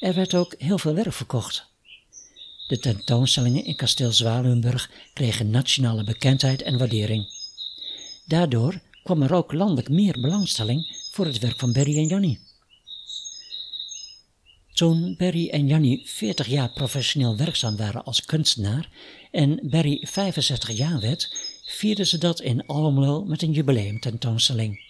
Er 0.00 0.14
werd 0.14 0.34
ook 0.34 0.54
heel 0.58 0.78
veel 0.78 0.94
werk 0.94 1.12
verkocht. 1.12 1.72
De 2.66 2.78
tentoonstellingen 2.78 3.64
in 3.64 3.76
kasteel 3.76 4.12
Zwaluwenburg 4.12 4.90
kregen 5.12 5.50
nationale 5.50 6.04
bekendheid 6.04 6.62
en 6.62 6.78
waardering. 6.78 7.26
Daardoor 8.26 8.80
kwam 9.02 9.22
er 9.22 9.34
ook 9.34 9.52
landelijk 9.52 9.88
meer 9.88 10.20
belangstelling 10.20 10.96
voor 11.10 11.26
het 11.26 11.38
werk 11.38 11.58
van 11.58 11.72
Berry 11.72 11.96
en 11.96 12.06
Jannie. 12.06 12.38
Toen 14.72 15.14
Berry 15.18 15.48
en 15.48 15.66
Jannie 15.66 16.02
40 16.04 16.46
jaar 16.46 16.70
professioneel 16.70 17.36
werkzaam 17.36 17.76
waren 17.76 18.04
als 18.04 18.24
kunstenaar 18.24 18.88
en 19.30 19.60
Berry 19.62 20.06
65 20.06 20.70
jaar 20.70 21.00
werd, 21.00 21.36
vierden 21.64 22.06
ze 22.06 22.18
dat 22.18 22.40
in 22.40 22.66
Almelo 22.66 23.24
met 23.24 23.42
een 23.42 23.52
jubileumtentoonstelling. 23.52 24.80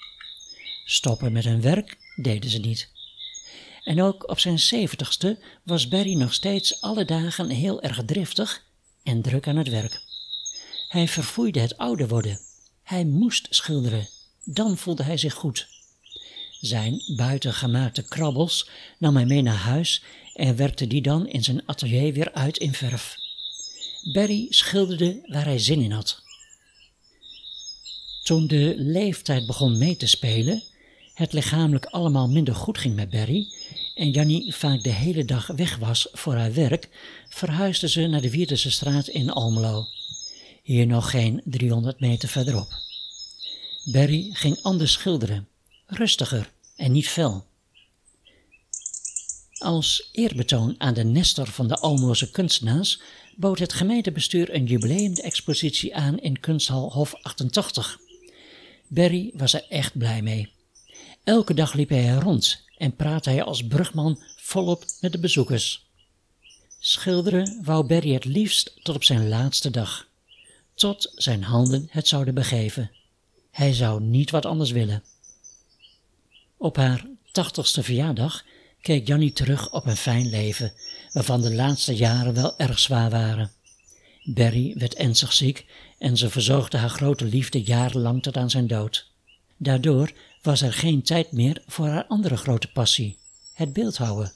Stoppen 0.85 1.33
met 1.33 1.45
hun 1.45 1.61
werk 1.61 1.99
deden 2.17 2.51
ze 2.51 2.59
niet. 2.59 2.89
En 3.85 4.03
ook 4.03 4.31
op 4.31 4.39
zijn 4.39 4.59
zeventigste 4.59 5.39
was 5.63 5.89
Berry 5.89 6.15
nog 6.15 6.35
steeds 6.35 6.81
alle 6.81 7.05
dagen 7.05 7.49
heel 7.49 7.83
erg 7.83 8.05
driftig 8.05 8.65
en 9.03 9.23
druk 9.23 9.49
aan 9.49 9.57
het 9.57 9.69
werk. 9.69 10.03
Hij 10.89 11.09
verfoeide 11.09 11.61
het 11.61 11.77
ouder 11.77 12.09
worden. 12.09 12.39
Hij 12.83 13.05
moest 13.05 13.47
schilderen. 13.51 14.09
Dan 14.45 14.77
voelde 14.77 15.03
hij 15.03 15.17
zich 15.17 15.35
goed. 15.35 15.69
Zijn 16.61 17.03
buitengemaakte 17.17 18.03
krabbels 18.03 18.69
nam 18.99 19.15
hij 19.17 19.27
mee 19.27 19.43
naar 19.43 19.55
huis 19.55 20.03
en 20.35 20.57
werkte 20.57 20.87
die 20.87 21.03
dan 21.03 21.29
in 21.29 21.45
zijn 21.45 21.67
atelier 21.67 22.13
weer 22.13 22.33
uit 22.33 22.57
in 22.57 22.73
verf. 22.73 23.17
Berry 24.13 24.47
schilderde 24.49 25.21
waar 25.27 25.45
hij 25.45 25.59
zin 25.59 25.81
in 25.81 25.93
had. 25.93 26.23
Toen 28.23 28.47
de 28.47 28.75
leeftijd 28.77 29.47
begon 29.47 29.79
mee 29.79 29.97
te 29.97 30.07
spelen, 30.07 30.63
het 31.15 31.33
lichamelijk 31.33 31.85
allemaal 31.85 32.29
minder 32.29 32.55
goed 32.55 32.79
ging 32.79 32.95
met 32.95 33.11
Berry 33.11 33.49
en 33.95 34.11
Jannie 34.11 34.55
vaak 34.55 34.83
de 34.83 34.91
hele 34.91 35.25
dag 35.25 35.47
weg 35.47 35.77
was 35.77 36.09
voor 36.13 36.35
haar 36.35 36.55
werk, 36.55 36.89
verhuisde 37.29 37.89
ze 37.89 38.07
naar 38.07 38.21
de 38.21 38.31
Wierdense 38.31 38.71
straat 38.71 39.09
in 39.09 39.31
Almelo. 39.31 39.87
Hier 40.63 40.87
nog 40.87 41.11
geen 41.11 41.41
300 41.45 42.01
meter 42.01 42.29
verderop. 42.29 42.69
Berry 43.85 44.31
ging 44.33 44.63
anders 44.63 44.93
schilderen, 44.93 45.49
rustiger 45.87 46.51
en 46.77 46.93
niet 46.93 47.09
fel. 47.09 47.45
Als 49.59 50.09
eerbetoon 50.13 50.75
aan 50.79 50.95
de 50.95 51.05
Nestor 51.05 51.47
van 51.47 51.69
de 51.69 51.77
Almeloze 51.77 52.31
kunstenaars 52.31 53.01
bood 53.37 53.59
het 53.59 53.73
gemeentebestuur 53.73 54.55
een 54.55 54.65
jubileumexpositie 54.65 55.97
aan 55.97 56.19
in 56.19 56.41
kunsthal 56.41 56.93
Hof 56.93 57.15
88. 57.15 57.99
Berry 58.89 59.31
was 59.35 59.55
er 59.55 59.67
echt 59.69 59.99
blij 59.99 60.23
mee. 60.23 60.54
Elke 61.25 61.55
dag 61.55 61.73
liep 61.73 61.89
hij 61.89 62.15
rond 62.15 62.63
en 62.79 62.97
praatte 62.97 63.31
hij 63.31 63.43
als 63.43 63.67
brugman 63.67 64.23
volop 64.37 64.85
met 65.01 65.13
de 65.13 65.19
bezoekers. 65.19 65.87
Schilderen 66.79 67.61
wou 67.63 67.87
Berry 67.87 68.13
het 68.13 68.25
liefst 68.25 68.75
tot 68.83 68.95
op 68.95 69.05
zijn 69.05 69.29
laatste 69.29 69.71
dag, 69.71 70.09
tot 70.75 71.13
zijn 71.15 71.43
handen 71.43 71.87
het 71.91 72.09
zouden 72.09 72.35
begeven. 72.35 72.91
Hij 73.51 73.73
zou 73.73 74.03
niet 74.03 74.31
wat 74.31 74.47
anders 74.47 74.71
willen. 74.71 75.03
Op 76.57 76.77
haar 76.77 77.07
tachtigste 77.33 77.83
verjaardag 77.83 78.45
keek 78.81 79.07
Jannie 79.07 79.33
terug 79.33 79.73
op 79.73 79.87
een 79.87 79.97
fijn 79.97 80.29
leven, 80.29 80.73
waarvan 81.13 81.41
de 81.41 81.55
laatste 81.55 81.97
jaren 81.97 82.35
wel 82.35 82.59
erg 82.59 82.79
zwaar 82.79 83.11
waren. 83.11 83.53
Berry 84.25 84.75
werd 84.79 84.95
ernstig 84.95 85.33
ziek 85.33 85.67
en 85.99 86.17
ze 86.17 86.31
verzorgde 86.31 86.79
haar 86.79 86.91
grote 86.91 87.25
liefde 87.25 87.63
jarenlang 87.63 88.23
tot 88.23 88.37
aan 88.37 88.51
zijn 88.51 88.67
dood. 88.67 89.13
Daardoor 89.57 90.13
was 90.43 90.63
er 90.63 90.73
geen 90.73 91.03
tijd 91.03 91.33
meer 91.33 91.63
voor 91.67 91.89
haar 91.89 92.07
andere 92.07 92.37
grote 92.37 92.73
passie, 92.73 93.19
het 93.55 93.73
beeldhouwen. 93.73 94.33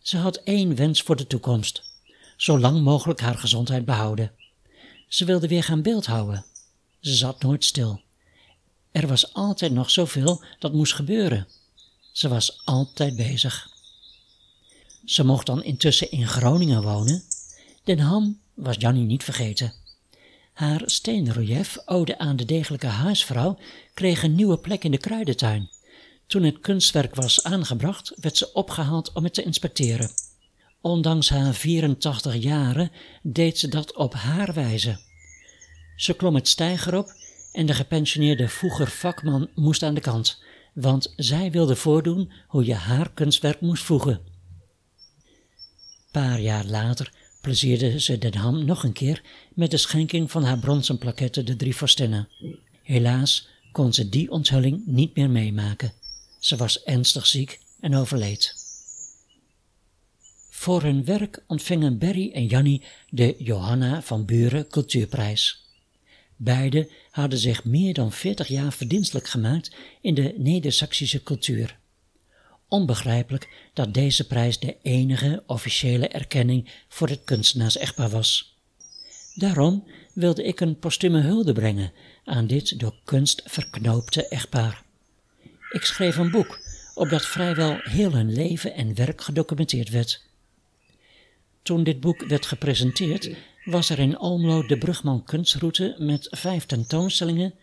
Ze 0.00 0.16
had 0.16 0.36
één 0.36 0.76
wens 0.76 1.02
voor 1.02 1.16
de 1.16 1.26
toekomst, 1.26 1.82
zo 2.36 2.58
lang 2.58 2.82
mogelijk 2.82 3.20
haar 3.20 3.38
gezondheid 3.38 3.84
behouden. 3.84 4.32
Ze 5.08 5.24
wilde 5.24 5.48
weer 5.48 5.64
gaan 5.64 5.82
beeldhouwen. 5.82 6.44
Ze 7.00 7.14
zat 7.14 7.42
nooit 7.42 7.64
stil. 7.64 8.00
Er 8.92 9.06
was 9.06 9.32
altijd 9.34 9.72
nog 9.72 9.90
zoveel 9.90 10.44
dat 10.58 10.72
moest 10.72 10.92
gebeuren. 10.92 11.48
Ze 12.12 12.28
was 12.28 12.60
altijd 12.64 13.16
bezig. 13.16 13.68
Ze 15.04 15.24
mocht 15.24 15.46
dan 15.46 15.62
intussen 15.62 16.10
in 16.10 16.26
Groningen 16.26 16.82
wonen. 16.82 17.22
Den 17.84 17.98
Ham 17.98 18.40
was 18.54 18.76
Jannie 18.78 19.04
niet 19.04 19.24
vergeten. 19.24 19.72
Haar 20.54 20.82
steenrelief, 20.84 21.78
ode 21.84 22.18
aan 22.18 22.36
de 22.36 22.44
degelijke 22.44 22.86
huisvrouw, 22.86 23.58
kreeg 23.94 24.22
een 24.22 24.34
nieuwe 24.34 24.58
plek 24.58 24.84
in 24.84 24.90
de 24.90 24.98
kruidentuin. 24.98 25.70
Toen 26.26 26.42
het 26.42 26.60
kunstwerk 26.60 27.14
was 27.14 27.42
aangebracht, 27.42 28.12
werd 28.20 28.36
ze 28.36 28.52
opgehaald 28.52 29.12
om 29.12 29.24
het 29.24 29.34
te 29.34 29.42
inspecteren. 29.42 30.10
Ondanks 30.80 31.28
haar 31.28 31.54
84 31.54 32.36
jaren 32.36 32.90
deed 33.22 33.58
ze 33.58 33.68
dat 33.68 33.94
op 33.94 34.14
haar 34.14 34.52
wijze. 34.54 34.98
Ze 35.96 36.14
klom 36.14 36.34
het 36.34 36.48
steiger 36.48 36.96
op 36.96 37.12
en 37.52 37.66
de 37.66 37.74
gepensioneerde 37.74 38.48
vroeger 38.48 38.90
vakman 38.90 39.48
moest 39.54 39.82
aan 39.82 39.94
de 39.94 40.00
kant, 40.00 40.42
want 40.74 41.12
zij 41.16 41.50
wilde 41.50 41.76
voordoen 41.76 42.32
hoe 42.46 42.64
je 42.64 42.74
haar 42.74 43.12
kunstwerk 43.12 43.60
moest 43.60 43.82
voegen. 43.82 44.20
Paar 46.10 46.40
jaar 46.40 46.64
later 46.64 47.12
plezierde 47.44 48.00
ze 48.00 48.18
Den 48.18 48.34
Ham 48.34 48.64
nog 48.64 48.84
een 48.84 48.92
keer 48.92 49.22
met 49.54 49.70
de 49.70 49.76
schenking 49.76 50.30
van 50.30 50.44
haar 50.44 50.58
bronzen 50.58 50.98
plaquette 50.98 51.44
De 51.44 51.56
Drie 51.56 51.76
Vorstinnen. 51.76 52.28
Helaas 52.82 53.48
kon 53.72 53.92
ze 53.92 54.08
die 54.08 54.30
onthulling 54.30 54.82
niet 54.86 55.16
meer 55.16 55.30
meemaken. 55.30 55.92
Ze 56.38 56.56
was 56.56 56.82
ernstig 56.82 57.26
ziek 57.26 57.60
en 57.80 57.94
overleed. 57.94 58.54
Voor 60.50 60.82
hun 60.82 61.04
werk 61.04 61.42
ontvingen 61.46 61.98
Berry 61.98 62.30
en 62.32 62.46
Jannie 62.46 62.82
de 63.10 63.34
Johanna 63.38 64.02
van 64.02 64.24
Buren 64.24 64.68
Cultuurprijs. 64.68 65.64
Beide 66.36 66.90
hadden 67.10 67.38
zich 67.38 67.64
meer 67.64 67.94
dan 67.94 68.12
40 68.12 68.48
jaar 68.48 68.72
verdienstelijk 68.72 69.28
gemaakt 69.28 69.74
in 70.00 70.14
de 70.14 70.34
Neder-Saxische 70.36 71.22
cultuur. 71.22 71.78
Onbegrijpelijk 72.68 73.48
dat 73.72 73.94
deze 73.94 74.26
prijs 74.26 74.58
de 74.58 74.76
enige 74.82 75.42
officiële 75.46 76.08
erkenning 76.08 76.70
voor 76.88 77.08
het 77.08 77.20
kunstenaars-echtpaar 77.24 78.10
was. 78.10 78.58
Daarom 79.34 79.84
wilde 80.12 80.44
ik 80.44 80.60
een 80.60 80.78
postume 80.78 81.20
hulde 81.20 81.52
brengen 81.52 81.92
aan 82.24 82.46
dit 82.46 82.78
door 82.78 82.94
kunst 83.04 83.42
verknoopte 83.44 84.28
echtpaar. 84.28 84.82
Ik 85.70 85.84
schreef 85.84 86.16
een 86.16 86.30
boek, 86.30 86.58
opdat 86.94 87.26
vrijwel 87.26 87.78
heel 87.82 88.12
hun 88.12 88.32
leven 88.32 88.74
en 88.74 88.94
werk 88.94 89.20
gedocumenteerd 89.20 89.88
werd. 89.90 90.22
Toen 91.62 91.84
dit 91.84 92.00
boek 92.00 92.24
werd 92.24 92.46
gepresenteerd, 92.46 93.30
was 93.64 93.90
er 93.90 93.98
in 93.98 94.16
Almelo 94.16 94.66
de 94.66 94.78
Brugman 94.78 95.24
Kunstroute 95.24 95.96
met 95.98 96.28
vijf 96.30 96.66
tentoonstellingen, 96.66 97.54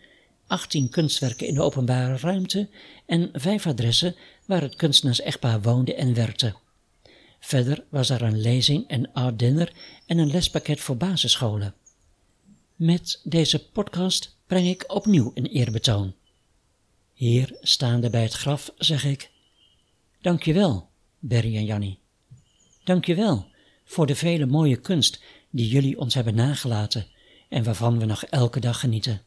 18 0.46 0.88
kunstwerken 0.88 1.46
in 1.46 1.54
de 1.54 1.62
openbare 1.62 2.16
ruimte 2.16 2.68
en 3.06 3.30
vijf 3.32 3.66
adressen 3.66 4.14
waar 4.46 4.60
het 4.60 4.74
kunstenaars-echtpaar 4.74 5.62
woonde 5.62 5.94
en 5.94 6.14
werkte. 6.14 6.54
Verder 7.40 7.84
was 7.88 8.10
er 8.10 8.22
een 8.22 8.40
lezing, 8.40 8.84
een 8.90 9.12
art 9.12 9.38
dinner 9.38 9.72
en 10.06 10.18
een 10.18 10.30
lespakket 10.30 10.80
voor 10.80 10.96
basisscholen. 10.96 11.74
Met 12.76 13.20
deze 13.24 13.68
podcast 13.70 14.36
breng 14.46 14.66
ik 14.66 14.84
opnieuw 14.92 15.30
een 15.34 15.46
eerbetoon. 15.46 16.14
Hier 17.14 17.56
staande 17.60 18.10
bij 18.10 18.22
het 18.22 18.32
graf 18.32 18.72
zeg 18.76 19.04
ik: 19.04 19.30
Dankjewel, 20.20 20.88
Berry 21.18 21.56
en 21.56 21.64
Jannie. 21.64 21.98
Dankjewel 22.84 23.46
voor 23.84 24.06
de 24.06 24.14
vele 24.14 24.46
mooie 24.46 24.76
kunst 24.76 25.22
die 25.50 25.68
jullie 25.68 25.98
ons 25.98 26.14
hebben 26.14 26.34
nagelaten 26.34 27.06
en 27.48 27.64
waarvan 27.64 27.98
we 27.98 28.04
nog 28.04 28.24
elke 28.24 28.60
dag 28.60 28.80
genieten. 28.80 29.22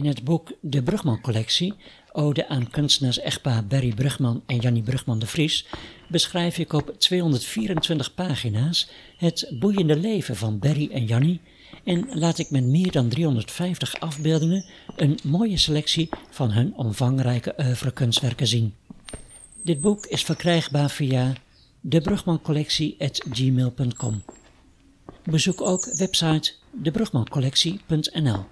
In 0.00 0.06
het 0.06 0.24
boek 0.24 0.52
De 0.60 0.82
Brugman 0.82 1.20
Collectie, 1.20 1.74
ode 2.12 2.48
aan 2.48 2.70
kunstenaars 2.70 3.18
echtpaar 3.18 3.66
Berry 3.66 3.94
Brugman 3.94 4.42
en 4.46 4.56
Jannie 4.56 4.82
Brugman 4.82 5.18
de 5.18 5.26
Vries, 5.26 5.66
beschrijf 6.08 6.58
ik 6.58 6.72
op 6.72 6.94
224 6.98 8.14
pagina's 8.14 8.90
het 9.16 9.52
boeiende 9.58 9.96
leven 9.96 10.36
van 10.36 10.58
Berry 10.58 10.88
en 10.92 11.04
Jannie 11.04 11.40
en 11.84 12.08
laat 12.12 12.38
ik 12.38 12.50
met 12.50 12.64
meer 12.64 12.92
dan 12.92 13.08
350 13.08 14.00
afbeeldingen 14.00 14.64
een 14.96 15.18
mooie 15.22 15.56
selectie 15.56 16.08
van 16.30 16.50
hun 16.50 16.74
omvangrijke 16.76 17.54
oeuvrekunstwerken 17.58 18.46
zien. 18.46 18.74
Dit 19.62 19.80
boek 19.80 20.06
is 20.06 20.22
verkrijgbaar 20.22 20.90
via 20.90 21.32
debrugmancollectie.gmail.com 21.80 24.22
Bezoek 25.24 25.60
ook 25.60 25.84
website 25.84 26.52
debrugmancollectie.nl 26.70 28.44